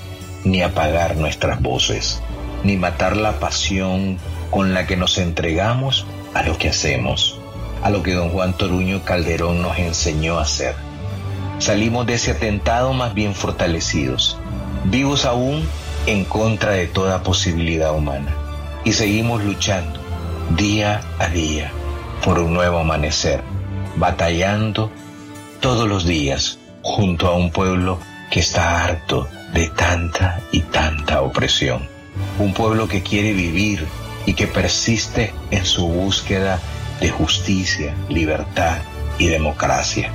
ni 0.43 0.63
apagar 0.63 1.19
nuestras 1.19 1.61
voces, 1.61 2.23
ni 2.63 2.79
matar 2.79 3.19
la 3.19 3.39
pasión 3.41 4.17
con 4.51 4.73
la 4.73 4.87
que 4.87 4.97
nos 4.97 5.19
entregamos 5.19 6.07
a 6.33 6.43
lo 6.45 6.57
que 6.57 6.71
hacemos, 6.71 7.34
a 7.85 7.91
lo 7.91 8.03
que 8.03 8.15
don 8.15 8.31
Juan 8.31 8.55
Toruño 8.55 9.05
Calderón 9.05 9.61
nos 9.61 9.79
enseñó 9.79 10.39
a 10.39 10.43
hacer. 10.43 10.75
Salimos 11.59 12.07
de 12.07 12.15
ese 12.15 12.31
atentado 12.31 12.95
más 12.95 13.13
bien 13.13 13.35
fortalecidos, 13.35 14.39
vivos 14.85 15.27
aún 15.27 15.69
en 16.07 16.25
contra 16.25 16.73
de 16.73 16.87
toda 16.87 17.23
posibilidad 17.23 17.95
humana, 17.95 18.35
y 18.85 18.95
seguimos 18.95 19.45
luchando 19.45 20.01
día 20.57 21.03
a 21.19 21.29
día 21.29 21.71
por 22.25 22.39
un 22.39 22.55
nuevo 22.55 22.79
amanecer, 22.79 23.43
batallando 23.97 24.91
todos 25.61 25.87
los 25.87 26.07
días 26.07 26.59
junto 26.83 27.29
a 27.29 27.37
un 27.37 27.51
pueblo 27.51 27.99
que 28.31 28.41
está 28.41 28.83
harto 28.85 29.29
de 29.53 29.69
tanta 29.69 30.41
y 30.53 30.61
tanta 30.61 31.21
opresión. 31.21 31.87
Un 32.39 32.55
pueblo 32.55 32.89
que 32.89 33.03
quiere 33.03 33.35
vivir 33.35 33.87
y 34.25 34.33
que 34.33 34.47
persiste 34.47 35.35
en 35.51 35.67
su 35.67 35.87
búsqueda 35.87 36.59
de 37.01 37.11
justicia, 37.11 37.95
libertad 38.09 38.79
y 39.19 39.27
democracia. 39.27 40.11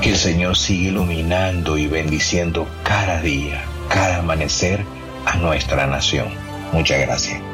Que 0.00 0.10
el 0.10 0.16
Señor 0.16 0.56
siga 0.56 0.90
iluminando 0.90 1.78
y 1.78 1.86
bendiciendo 1.86 2.66
cada 2.82 3.20
día, 3.20 3.62
cada 3.88 4.18
amanecer 4.18 4.84
a 5.26 5.36
nuestra 5.36 5.86
nación. 5.86 6.28
Muchas 6.72 7.00
gracias. 7.00 7.53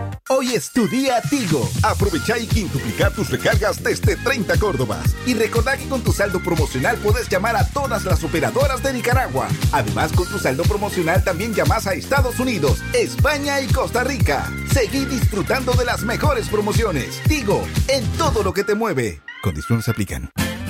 Hoy 0.29 0.53
es 0.53 0.71
tu 0.71 0.87
día 0.87 1.21
Tigo. 1.29 1.67
Aprovecha 1.83 2.37
y 2.37 2.45
quintuplica 2.45 3.09
tus 3.09 3.29
recargas 3.29 3.83
desde 3.83 4.15
30 4.15 4.57
Córdobas. 4.57 5.15
Y 5.25 5.33
recordá 5.33 5.77
que 5.77 5.89
con 5.89 6.01
tu 6.01 6.13
saldo 6.13 6.41
promocional 6.41 6.97
puedes 6.97 7.27
llamar 7.27 7.55
a 7.55 7.67
todas 7.67 8.05
las 8.05 8.23
operadoras 8.23 8.81
de 8.83 8.93
Nicaragua. 8.93 9.47
Además, 9.71 10.11
con 10.13 10.27
tu 10.27 10.39
saldo 10.39 10.63
promocional 10.63 11.23
también 11.23 11.53
llamas 11.53 11.87
a 11.87 11.93
Estados 11.93 12.39
Unidos, 12.39 12.79
España 12.93 13.59
y 13.61 13.67
Costa 13.67 14.03
Rica. 14.03 14.49
Seguí 14.71 15.05
disfrutando 15.05 15.73
de 15.73 15.85
las 15.85 16.03
mejores 16.03 16.47
promociones. 16.49 17.21
Tigo, 17.27 17.67
en 17.87 18.05
todo 18.13 18.43
lo 18.43 18.53
que 18.53 18.63
te 18.63 18.75
mueve. 18.75 19.21
Condiciones 19.41 19.89
aplican. 19.89 20.31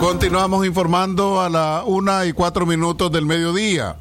Continuamos 0.00 0.64
informando 0.64 1.40
a 1.40 1.50
la 1.50 1.82
una 1.84 2.24
y 2.24 2.32
cuatro 2.32 2.64
minutos 2.66 3.10
del 3.10 3.26
mediodía. 3.26 3.96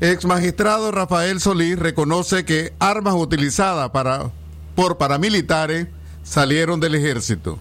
Ex 0.00 0.24
magistrado 0.24 0.92
Rafael 0.92 1.40
Solís 1.40 1.76
reconoce 1.78 2.44
que 2.44 2.72
armas 2.78 3.14
utilizadas 3.14 3.90
para, 3.90 4.30
por 4.76 4.98
paramilitares 4.98 5.88
salieron 6.22 6.78
del 6.78 6.94
ejército. 6.94 7.58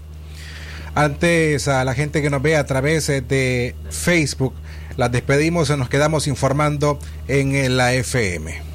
Antes 0.94 1.68
a 1.68 1.84
la 1.84 1.96
gente 1.96 2.22
que 2.22 2.30
nos 2.30 2.44
ve 2.44 2.56
a 2.56 2.68
través 2.68 3.08
de 3.08 3.76
Facebook, 3.90 4.54
las 4.96 5.12
despedimos 5.12 5.70
y 5.72 5.76
nos 5.76 5.90
quedamos 5.90 6.28
informando 6.28 7.00
en 7.28 7.78
la 7.78 7.94
FM. 7.94 8.75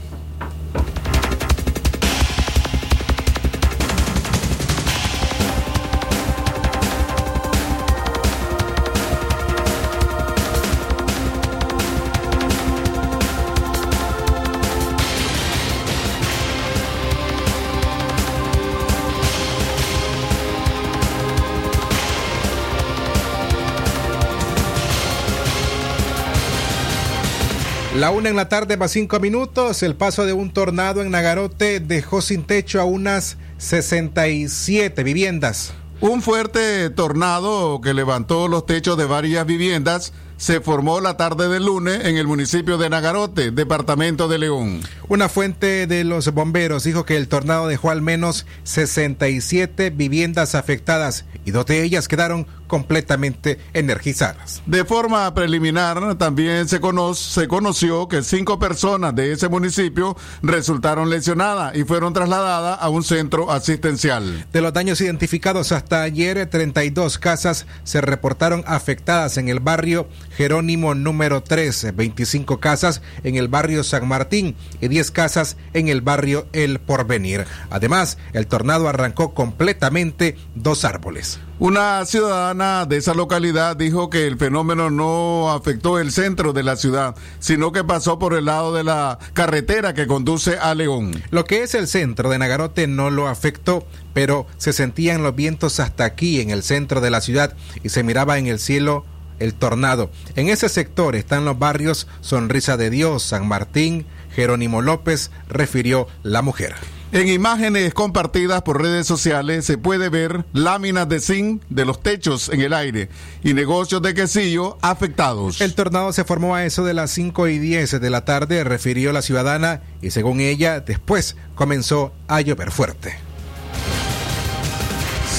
La 28.01 28.11
una 28.11 28.31
en 28.31 28.37
la 28.37 28.49
tarde 28.49 28.79
más 28.79 28.93
cinco 28.93 29.21
minutos. 29.21 29.83
El 29.83 29.95
paso 29.95 30.25
de 30.25 30.33
un 30.33 30.51
tornado 30.55 31.03
en 31.03 31.11
Nagarote 31.11 31.81
dejó 31.81 32.23
sin 32.23 32.45
techo 32.45 32.81
a 32.81 32.85
unas 32.85 33.37
67 33.59 35.05
viviendas. 35.05 35.75
Un 36.01 36.23
fuerte 36.23 36.89
tornado 36.89 37.83
que 37.83 37.93
levantó 37.93 38.49
los 38.49 38.65
techos 38.65 38.97
de 38.97 39.05
varias 39.05 39.45
viviendas 39.45 40.15
se 40.39 40.63
formó 40.63 41.03
la 41.03 41.19
tarde 41.19 41.51
del 41.51 41.67
lunes 41.67 42.07
en 42.07 42.17
el 42.17 42.27
municipio 42.27 42.79
de 42.79 42.89
Nagarote, 42.89 43.51
departamento 43.51 44.29
de 44.29 44.39
León. 44.39 44.81
Una 45.11 45.29
fuente 45.29 45.87
de 45.87 46.03
los 46.05 46.33
bomberos 46.33 46.85
dijo 46.85 47.05
que 47.05 47.19
el 47.19 47.29
tornado 47.29 47.69
dejó 47.69 47.91
al 47.91 48.01
menos 48.01 48.47
67 48.63 49.91
viviendas 49.91 50.55
afectadas 50.55 51.27
y 51.45 51.51
dos 51.51 51.67
de 51.67 51.83
ellas 51.83 52.09
quedaron 52.09 52.47
completamente 52.71 53.59
energizadas. 53.75 54.63
De 54.65 54.85
forma 54.85 55.35
preliminar, 55.35 56.15
también 56.15 56.69
se, 56.69 56.81
se 57.15 57.49
conoció 57.49 58.07
que 58.07 58.23
cinco 58.23 58.61
personas 58.61 59.13
de 59.17 59.33
ese 59.33 59.49
municipio 59.49 60.17
resultaron 60.41 61.11
lesionadas 61.11 61.75
y 61.75 61.83
fueron 61.83 62.13
trasladadas 62.13 62.79
a 62.81 62.89
un 62.89 63.03
centro 63.03 63.51
asistencial. 63.51 64.47
De 64.53 64.61
los 64.61 64.73
daños 64.73 65.01
identificados 65.01 65.73
hasta 65.73 66.03
ayer, 66.03 66.49
32 66.49 67.19
casas 67.19 67.67
se 67.83 68.01
reportaron 68.01 68.63
afectadas 68.69 69.37
en 69.37 69.49
el 69.49 69.59
barrio 69.59 70.09
Jerónimo 70.37 70.95
número 70.95 71.43
3, 71.43 71.97
25 71.97 72.61
casas 72.61 73.03
en 73.25 73.35
el 73.35 73.49
barrio 73.49 73.83
San 73.83 74.07
Martín 74.07 74.55
y 74.81 74.87
10 74.87 75.11
casas 75.11 75.57
en 75.75 75.89
el 75.89 76.03
barrio 76.03 76.47
El 76.53 76.79
Porvenir. 76.79 77.47
Además, 77.69 78.17
el 78.33 78.47
tornado 78.47 78.89
arrancó 78.89 79.35
completamente 79.35 80.37
dos 80.55 80.85
árboles. 80.85 81.41
Una 81.61 82.07
ciudadana 82.07 82.87
de 82.87 82.97
esa 82.97 83.13
localidad 83.13 83.77
dijo 83.77 84.09
que 84.09 84.27
el 84.27 84.39
fenómeno 84.39 84.89
no 84.89 85.53
afectó 85.53 85.99
el 85.99 86.11
centro 86.11 86.55
de 86.55 86.63
la 86.63 86.75
ciudad, 86.77 87.15
sino 87.39 87.71
que 87.71 87.85
pasó 87.85 88.19
por 88.19 88.33
el 88.33 88.47
lado 88.47 88.73
de 88.73 88.83
la 88.83 89.19
carretera 89.35 89.93
que 89.93 90.07
conduce 90.07 90.57
a 90.57 90.75
León. 90.75 91.23
Lo 91.31 91.45
que 91.45 91.63
es 91.63 91.75
el 91.75 91.87
centro 91.87 92.31
de 92.31 92.39
Nagarote 92.39 92.87
no 92.87 93.11
lo 93.11 93.29
afectó, 93.29 93.87
pero 94.15 94.47
se 94.57 94.73
sentían 94.73 95.23
los 95.23 95.37
vientos 95.37 95.81
hasta 95.81 96.07
aquí 96.07 96.41
en 96.41 96.49
el 96.49 96.63
centro 96.63 97.03
de 97.03 97.11
la 97.11 97.21
ciudad 97.21 97.55
y 97.83 97.91
se 97.91 98.05
miraba 98.05 98.39
en 98.39 98.47
el 98.47 98.59
cielo 98.59 99.05
el 99.39 99.53
tornado. 99.53 100.11
En 100.37 100.49
ese 100.49 100.71
sector 100.71 101.15
están 101.15 101.45
los 101.45 101.59
barrios 101.59 102.09
Sonrisa 102.23 102.79
de 102.79 102.89
Dios, 102.89 103.23
San 103.23 103.47
Martín, 103.47 104.07
Jerónimo 104.35 104.81
López, 104.81 105.31
refirió 105.47 106.09
la 106.23 106.41
mujer. 106.41 106.75
En 107.13 107.27
imágenes 107.27 107.93
compartidas 107.93 108.63
por 108.63 108.81
redes 108.81 109.05
sociales 109.05 109.65
se 109.65 109.77
puede 109.77 110.09
ver 110.11 110.45
láminas 110.53 111.09
de 111.09 111.19
zinc 111.19 111.61
de 111.69 111.85
los 111.85 112.01
techos 112.01 112.49
en 112.51 112.61
el 112.61 112.73
aire 112.73 113.09
y 113.43 113.53
negocios 113.53 114.01
de 114.01 114.15
quesillo 114.15 114.79
afectados. 114.81 115.61
El 115.61 115.75
tornado 115.75 116.13
se 116.13 116.23
formó 116.23 116.55
a 116.55 116.65
eso 116.65 116.85
de 116.85 116.95
las 116.95 117.11
5 117.11 117.49
y 117.49 117.59
10 117.59 118.01
de 118.01 118.11
la 118.11 118.25
tarde, 118.25 118.63
refirió 118.63 119.11
la 119.13 119.23
ciudadana, 119.23 119.83
y 120.01 120.11
según 120.11 120.39
ella, 120.41 120.79
después 120.79 121.37
comenzó 121.57 122.13
a 122.29 122.43
llover 122.43 122.71
fuerte. 122.71 123.30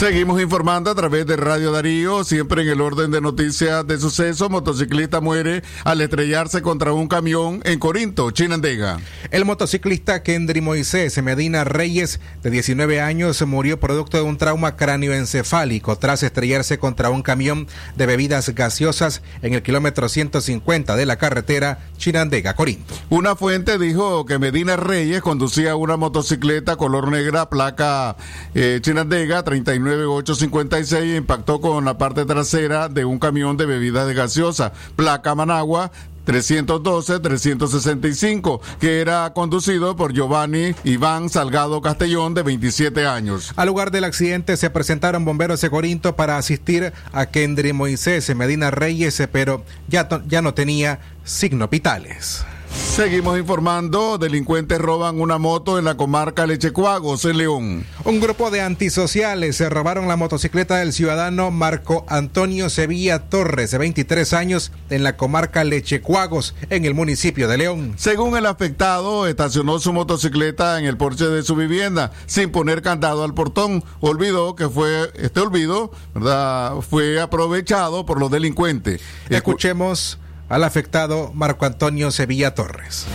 Seguimos 0.02 0.42
informando 0.42 0.90
a 0.90 0.96
través 0.96 1.28
de 1.28 1.38
Radio 1.38 1.72
Darío, 1.72 2.24
siempre 2.24 2.64
en 2.64 2.70
el 2.70 2.82
orden 2.82 3.12
de 3.12 3.22
noticias 3.22 3.86
de 3.86 4.00
suceso. 4.00 4.50
Motociclista 4.50 5.22
muere 5.22 5.62
al 5.84 6.02
estrellarse 6.02 6.64
contra 6.64 6.92
un 6.92 7.08
camión 7.08 7.62
en 7.66 7.78
Corinto, 7.78 8.32
Chinandega. 8.32 9.00
El 9.30 9.46
motociclista 9.46 10.24
Kendry 10.24 10.60
Moisés 10.60 11.22
Medina 11.22 11.66
Reyes, 11.66 12.20
de 12.42 12.50
19 12.50 13.00
años, 13.00 13.46
murió 13.46 13.80
producto 13.80 14.18
de 14.18 14.24
un 14.24 14.40
trauma 14.40 14.76
cráneoencefálico 14.76 15.96
tras 16.00 16.24
estrellarse 16.24 16.80
contra 16.80 17.12
un 17.12 17.22
camión 17.22 17.68
de 17.96 18.08
bebidas 18.08 18.50
gaseosas 18.56 19.22
en 19.44 19.54
el 19.54 19.62
kilómetro 19.62 20.10
150 20.10 20.96
de 20.96 21.06
la 21.06 21.18
carretera 21.18 21.92
Chinandega, 21.98 22.56
Corinto. 22.56 22.96
Una 23.12 23.36
fuente 23.36 23.78
dijo 23.78 24.26
que 24.26 24.40
Medina 24.40 24.78
Reyes 24.78 25.22
conducía 25.22 25.76
una 25.76 25.96
motocicleta 25.96 26.76
color 26.76 27.12
negra, 27.12 27.52
placa 27.52 28.16
eh, 28.56 28.80
Chinandega 28.82 29.44
39 29.44 29.91
9856 29.96 31.18
impactó 31.18 31.62
con 31.62 31.86
la 31.86 31.98
parte 31.98 32.26
trasera 32.26 32.90
de 32.90 33.06
un 33.06 33.20
camión 33.20 33.58
de 33.58 33.66
bebidas 33.66 34.08
de 34.08 34.14
gaseosa, 34.14 34.74
placa 34.96 35.36
Managua 35.36 35.92
312-365, 36.26 38.60
que 38.80 39.02
era 39.02 39.32
conducido 39.34 39.96
por 39.96 40.14
Giovanni 40.14 40.74
Iván 40.84 41.30
Salgado 41.30 41.82
Castellón, 41.82 42.34
de 42.34 42.42
27 42.44 43.08
años. 43.08 43.54
Al 43.56 43.68
lugar 43.68 43.92
del 43.92 44.04
accidente 44.04 44.58
se 44.58 44.70
presentaron 44.70 45.24
bomberos 45.26 45.62
de 45.62 45.70
Corinto 45.70 46.16
para 46.16 46.38
asistir 46.38 46.92
a 47.12 47.26
Kendry 47.28 47.74
Moisés 47.74 48.34
Medina 48.36 48.72
Reyes, 48.72 49.22
pero 49.32 49.64
ya, 49.88 50.08
ya 50.28 50.42
no 50.42 50.54
tenía 50.54 51.00
signos 51.24 51.70
vitales. 51.70 52.44
Seguimos 52.74 53.40
informando, 53.40 54.18
delincuentes 54.18 54.78
roban 54.78 55.22
una 55.22 55.38
moto 55.38 55.80
en 55.80 55.86
la 55.86 55.96
comarca 55.96 56.46
Lechecuagos, 56.46 57.26
en 57.26 57.38
León. 57.38 57.86
Un 58.04 58.20
grupo 58.20 58.52
de 58.52 58.62
antisociales 58.62 59.56
se 59.56 59.70
robaron 59.70 60.08
la 60.08 60.18
motocicleta 60.18 60.78
del 60.78 60.92
ciudadano 60.94 61.52
Marco 61.52 62.06
Antonio 62.10 62.70
Sevilla 62.70 63.30
Torres, 63.30 63.72
de 63.72 63.78
23 63.78 64.34
años, 64.34 64.72
en 64.90 65.04
la 65.04 65.18
comarca 65.18 65.64
Lechecuagos, 65.64 66.54
en 66.70 66.86
el 66.86 66.94
municipio 66.94 67.48
de 67.48 67.58
León. 67.58 67.94
Según 67.98 68.38
el 68.38 68.46
afectado, 68.46 69.26
estacionó 69.26 69.80
su 69.80 69.94
motocicleta 69.94 70.78
en 70.78 70.86
el 70.86 70.98
porche 70.98 71.28
de 71.28 71.44
su 71.44 71.56
vivienda, 71.56 72.12
sin 72.26 72.52
poner 72.52 72.82
candado 72.82 73.24
al 73.24 73.34
portón. 73.34 73.84
Olvidó 74.02 74.56
que 74.56 74.70
fue, 74.70 75.12
este 75.16 75.40
olvido, 75.40 75.92
¿verdad? 76.14 76.76
Fue 76.82 77.22
aprovechado 77.22 78.06
por 78.06 78.20
los 78.20 78.30
delincuentes. 78.30 79.02
Escuchemos 79.30 80.20
al 80.52 80.66
afectado 80.66 81.32
Marco 81.34 81.66
Antonio 81.66 82.12
Sevilla 82.12 82.54
Torres. 82.54 83.08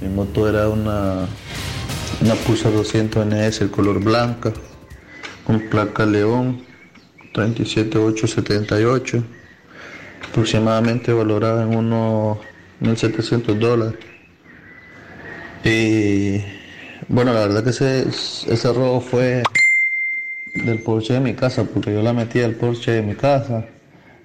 Mi 0.00 0.08
moto 0.08 0.48
era 0.48 0.68
una, 0.68 1.26
una 2.20 2.34
Pulsar 2.46 2.72
200 2.72 3.26
NS, 3.26 3.62
el 3.62 3.72
color 3.72 3.98
blanca, 3.98 4.52
con 5.44 5.58
placa 5.68 6.06
León 6.06 6.62
37878, 7.34 9.24
aproximadamente 10.28 11.12
valorada 11.12 11.64
en 11.64 11.76
unos 11.76 12.38
1.700 12.80 13.58
dólares. 13.58 13.98
Y 15.64 16.55
bueno, 17.08 17.32
la 17.32 17.40
verdad 17.46 17.62
que 17.62 17.70
ese, 17.70 18.72
robo 18.72 19.00
fue 19.00 19.42
del 20.54 20.78
Porsche 20.78 21.14
de 21.14 21.20
mi 21.20 21.34
casa, 21.34 21.64
porque 21.64 21.92
yo 21.92 22.02
la 22.02 22.12
metí 22.12 22.40
al 22.40 22.54
Porsche 22.54 22.92
de 22.92 23.02
mi 23.02 23.14
casa 23.14 23.64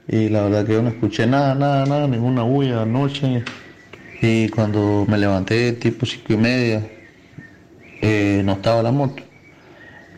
y 0.07 0.29
la 0.29 0.43
verdad 0.43 0.65
que 0.65 0.73
yo 0.73 0.81
no 0.81 0.89
escuché 0.89 1.27
nada, 1.27 1.53
nada, 1.53 1.85
nada, 1.85 2.07
ninguna 2.07 2.43
bulla 2.43 2.81
anoche. 2.81 3.43
Y 4.21 4.49
cuando 4.49 5.05
me 5.07 5.17
levanté 5.17 5.73
tipo 5.73 6.05
cinco 6.05 6.33
y 6.33 6.37
media, 6.37 6.87
eh, 8.01 8.41
no 8.43 8.53
estaba 8.53 8.83
la 8.83 8.91
moto. 8.91 9.23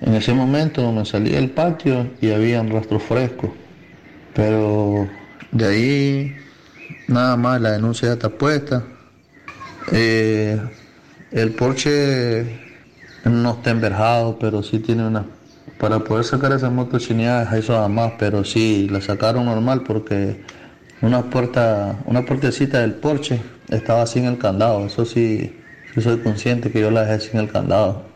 En 0.01 0.13
ese 0.15 0.33
momento 0.33 0.91
me 0.91 1.05
salí 1.05 1.31
del 1.31 1.49
patio 1.51 2.11
y 2.21 2.31
había 2.31 2.61
un 2.61 2.69
rastro 2.69 2.99
fresco. 2.99 3.53
Pero 4.33 5.07
de 5.51 5.65
ahí 5.65 6.35
nada 7.07 7.37
más, 7.37 7.61
la 7.61 7.71
denuncia 7.71 8.07
ya 8.07 8.13
está 8.13 8.29
puesta. 8.29 8.83
Eh, 9.91 10.59
el 11.33 11.51
Porsche 11.51 12.45
no 13.25 13.51
está 13.51 13.71
enverjado, 13.71 14.37
pero 14.39 14.63
sí 14.63 14.79
tiene 14.79 15.07
una... 15.07 15.25
Para 15.79 15.99
poder 15.99 16.23
sacar 16.23 16.53
esa 16.53 16.69
moto 16.69 16.99
chineada 16.99 17.57
eso 17.57 17.73
nada 17.73 17.89
más, 17.89 18.13
pero 18.19 18.45
sí, 18.45 18.87
la 18.89 19.01
sacaron 19.01 19.45
normal 19.45 19.83
porque 19.83 20.41
una 21.01 21.29
puerta, 21.29 21.99
una 22.05 22.23
puertecita 22.25 22.79
del 22.79 22.93
Porsche 22.93 23.41
estaba 23.69 24.05
sin 24.05 24.25
el 24.25 24.37
candado. 24.37 24.85
Eso 24.85 25.05
sí, 25.05 25.59
soy 25.99 26.19
consciente 26.19 26.71
que 26.71 26.79
yo 26.79 26.91
la 26.91 27.05
dejé 27.05 27.29
sin 27.31 27.39
el 27.39 27.51
candado. 27.51 28.12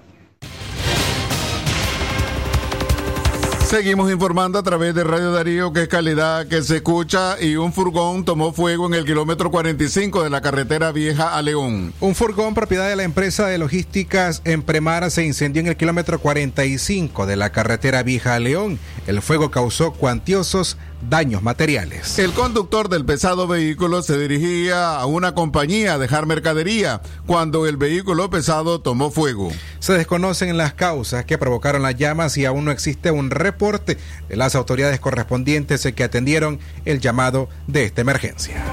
Seguimos 3.67 4.09
informando 4.09 4.57
a 4.57 4.63
través 4.63 4.95
de 4.95 5.03
Radio 5.03 5.33
Darío 5.33 5.73
que 5.73 5.81
es 5.81 5.87
calidad 5.89 6.47
que 6.47 6.63
se 6.63 6.77
escucha 6.77 7.35
y 7.37 7.57
un 7.57 7.73
furgón 7.73 8.23
tomó 8.23 8.53
fuego 8.53 8.87
en 8.87 8.93
el 8.93 9.03
kilómetro 9.03 9.51
45 9.51 10.23
de 10.23 10.29
la 10.29 10.39
carretera 10.39 10.93
vieja 10.93 11.35
a 11.35 11.41
León. 11.41 11.93
Un 11.99 12.15
furgón 12.15 12.53
propiedad 12.53 12.87
de 12.87 12.95
la 12.95 13.03
empresa 13.03 13.45
de 13.47 13.57
logísticas 13.57 14.41
Empremar 14.45 15.11
se 15.11 15.25
incendió 15.25 15.59
en 15.59 15.67
el 15.67 15.75
kilómetro 15.75 16.17
45 16.17 17.25
de 17.25 17.35
la 17.35 17.49
carretera 17.49 18.03
vieja 18.03 18.35
a 18.35 18.39
León. 18.39 18.79
El 19.05 19.21
fuego 19.21 19.51
causó 19.51 19.91
cuantiosos 19.91 20.77
daños 21.01 21.43
materiales. 21.43 22.17
El 22.19 22.33
conductor 22.33 22.89
del 22.89 23.05
pesado 23.05 23.47
vehículo 23.47 24.01
se 24.01 24.17
dirigía 24.17 24.97
a 24.97 25.05
una 25.05 25.33
compañía 25.33 25.93
a 25.93 25.97
dejar 25.97 26.25
mercadería 26.25 27.01
cuando 27.25 27.67
el 27.67 27.77
vehículo 27.77 28.29
pesado 28.29 28.81
tomó 28.81 29.11
fuego. 29.11 29.51
Se 29.79 29.93
desconocen 29.93 30.57
las 30.57 30.73
causas 30.73 31.25
que 31.25 31.37
provocaron 31.37 31.81
las 31.81 31.95
llamas 31.95 32.37
y 32.37 32.45
aún 32.45 32.65
no 32.65 32.71
existe 32.71 33.11
un 33.11 33.29
reporte 33.29 33.97
de 34.27 34.35
las 34.35 34.55
autoridades 34.55 34.99
correspondientes 34.99 35.87
que 35.95 36.03
atendieron 36.03 36.59
el 36.85 36.99
llamado 36.99 37.49
de 37.67 37.85
esta 37.85 38.01
emergencia. 38.01 38.63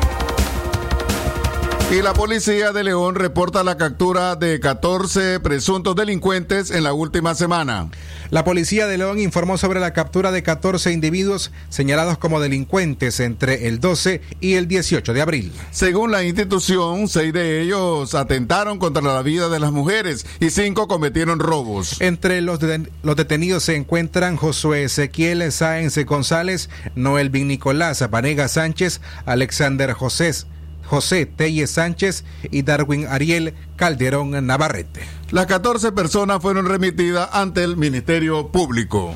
Y 1.91 2.03
la 2.03 2.15
policía 2.15 2.73
de 2.73 2.83
León 2.83 3.15
reporta 3.15 3.63
la 3.63 3.77
captura 3.77 4.35
de 4.35 4.59
14 4.59 5.39
presuntos 5.41 5.95
delincuentes 5.95 6.71
en 6.71 6.83
la 6.83 6.93
última 6.93 7.35
semana. 7.37 7.89
La 8.31 8.43
policía 8.43 8.89
de 8.89 8.99
León 8.99 9.21
informó 9.21 9.59
sobre 9.59 9.79
la 9.79 9.93
captura 9.93 10.33
de 10.33 10.43
14 10.43 10.91
individuos 10.93 11.53
señalados 11.69 12.19
como 12.19 12.41
delincuentes 12.41 13.21
entre 13.21 13.69
el 13.69 13.79
12 13.79 14.23
y 14.41 14.55
el 14.55 14.67
18 14.67 15.13
de 15.13 15.21
abril. 15.23 15.53
Según 15.71 16.11
la 16.11 16.25
institución, 16.25 17.07
seis 17.07 17.33
de 17.33 17.61
ellos 17.61 18.15
atentaron 18.15 18.79
contra 18.79 19.03
la 19.03 19.23
vida 19.23 19.49
de 19.49 19.61
las 19.61 19.71
mujeres 19.71 20.27
y 20.41 20.51
cinco 20.51 20.89
cometieron 20.89 21.39
robos. 21.39 22.01
Entre 22.01 22.41
los, 22.41 22.59
de, 22.59 22.91
los 23.03 23.15
detenidos 23.15 23.63
se 23.63 23.77
encuentran 23.77 24.37
Josué 24.37 24.85
Ezequiel 24.85 25.53
Sáenz 25.53 25.97
González, 26.07 26.71
Noel 26.97 27.31
Bin 27.31 27.47
Nicolás 27.47 28.03
Vanega 28.11 28.49
Sánchez, 28.49 29.01
Alexander 29.27 29.93
José 29.93 30.35
José 30.87 31.27
Telle 31.27 31.67
Sánchez 31.67 32.25
y 32.51 32.63
Darwin 32.63 33.07
Ariel 33.07 33.55
Calderón 33.77 34.47
Navarrete. 34.47 35.01
Las 35.31 35.47
14 35.47 35.93
personas 35.93 36.41
fueron 36.41 36.67
remitidas 36.67 37.29
ante 37.33 37.65
el 37.65 37.77
Ministerio 37.77 38.49
Público. 38.49 39.15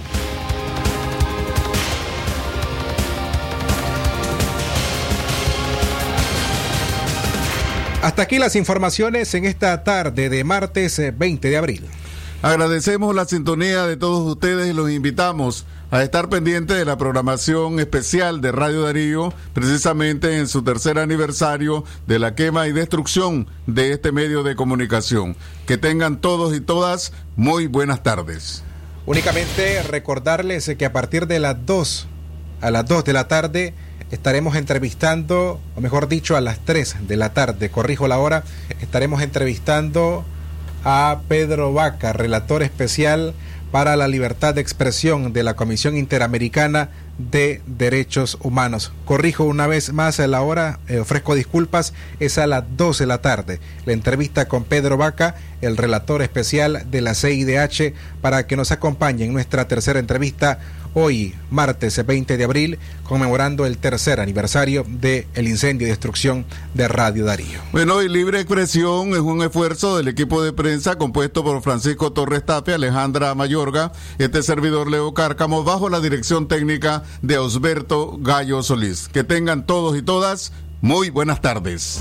Hasta 8.02 8.22
aquí 8.22 8.38
las 8.38 8.54
informaciones 8.54 9.34
en 9.34 9.44
esta 9.44 9.82
tarde 9.82 10.28
de 10.28 10.44
martes 10.44 11.00
20 11.18 11.50
de 11.50 11.56
abril. 11.56 11.84
Agradecemos 12.42 13.14
la 13.14 13.24
sintonía 13.24 13.86
de 13.86 13.96
todos 13.96 14.24
ustedes 14.30 14.70
y 14.70 14.72
los 14.72 14.88
invitamos 14.90 15.66
a 15.90 16.02
estar 16.02 16.28
pendiente 16.28 16.74
de 16.74 16.84
la 16.84 16.98
programación 16.98 17.80
especial 17.80 18.42
de 18.42 18.52
Radio 18.52 18.82
Darío, 18.82 19.32
precisamente 19.54 20.38
en 20.38 20.46
su 20.46 20.62
tercer 20.62 20.98
aniversario 20.98 21.82
de 22.06 22.18
la 22.18 22.34
quema 22.34 22.66
y 22.66 22.72
destrucción 22.72 23.46
de 23.66 23.92
este 23.92 24.12
medio 24.12 24.42
de 24.42 24.54
comunicación. 24.54 25.34
Que 25.66 25.78
tengan 25.78 26.20
todos 26.20 26.54
y 26.54 26.60
todas 26.60 27.12
muy 27.36 27.68
buenas 27.68 28.02
tardes. 28.02 28.62
Únicamente 29.06 29.82
recordarles 29.82 30.70
que 30.76 30.84
a 30.84 30.92
partir 30.92 31.26
de 31.26 31.38
las 31.38 31.64
2, 31.64 32.06
a 32.60 32.70
las 32.70 32.86
2 32.86 33.04
de 33.04 33.12
la 33.14 33.26
tarde, 33.26 33.74
estaremos 34.10 34.56
entrevistando, 34.56 35.58
o 35.74 35.80
mejor 35.80 36.08
dicho, 36.08 36.36
a 36.36 36.42
las 36.42 36.58
3 36.66 37.08
de 37.08 37.16
la 37.16 37.32
tarde, 37.32 37.70
corrijo 37.70 38.08
la 38.08 38.18
hora, 38.18 38.44
estaremos 38.82 39.22
entrevistando 39.22 40.22
a 40.84 41.22
Pedro 41.28 41.72
Vaca, 41.72 42.12
relator 42.12 42.62
especial 42.62 43.32
para 43.70 43.96
la 43.96 44.08
libertad 44.08 44.54
de 44.54 44.60
expresión 44.60 45.32
de 45.32 45.42
la 45.42 45.54
Comisión 45.54 45.96
Interamericana 45.96 46.90
de 47.18 47.60
Derechos 47.66 48.38
Humanos. 48.40 48.92
Corrijo 49.04 49.44
una 49.44 49.66
vez 49.66 49.92
más 49.92 50.20
a 50.20 50.26
la 50.26 50.40
hora, 50.40 50.78
eh, 50.88 51.00
ofrezco 51.00 51.34
disculpas, 51.34 51.92
es 52.20 52.38
a 52.38 52.46
las 52.46 52.64
12 52.76 53.04
de 53.04 53.08
la 53.08 53.20
tarde. 53.20 53.60
La 53.84 53.92
entrevista 53.92 54.46
con 54.46 54.64
Pedro 54.64 54.96
Vaca, 54.96 55.34
el 55.60 55.76
relator 55.76 56.22
especial 56.22 56.86
de 56.90 57.00
la 57.00 57.14
CIDH, 57.14 57.92
para 58.20 58.46
que 58.46 58.56
nos 58.56 58.70
acompañe 58.70 59.24
en 59.24 59.32
nuestra 59.32 59.68
tercera 59.68 59.98
entrevista 59.98 60.60
hoy, 60.94 61.34
martes 61.50 62.04
20 62.04 62.36
de 62.36 62.44
abril, 62.44 62.78
conmemorando 63.04 63.66
el 63.66 63.78
tercer 63.78 64.20
aniversario 64.20 64.84
del 64.88 65.26
el 65.34 65.48
incendio 65.48 65.86
y 65.86 65.90
destrucción 65.90 66.44
de 66.74 66.88
Radio 66.88 67.24
Darío. 67.24 67.60
Bueno, 67.72 68.02
y 68.02 68.08
Libre 68.08 68.40
Expresión 68.40 69.10
es 69.10 69.20
un 69.20 69.42
esfuerzo 69.42 69.96
del 69.96 70.08
equipo 70.08 70.42
de 70.42 70.52
prensa 70.52 70.96
compuesto 70.96 71.44
por 71.44 71.62
Francisco 71.62 72.12
Torres 72.12 72.44
Tapia, 72.44 72.76
Alejandra 72.76 73.34
Mayorga, 73.34 73.92
este 74.18 74.42
servidor 74.42 74.90
Leo 74.90 75.14
Cárcamo, 75.14 75.64
bajo 75.64 75.88
la 75.88 76.00
dirección 76.00 76.48
técnica 76.48 77.02
de 77.22 77.38
Osberto 77.38 78.16
Gallo 78.20 78.62
Solís. 78.62 79.08
Que 79.08 79.24
tengan 79.24 79.66
todos 79.66 79.96
y 79.96 80.02
todas 80.02 80.52
muy 80.80 81.10
buenas 81.10 81.40
tardes. 81.40 82.00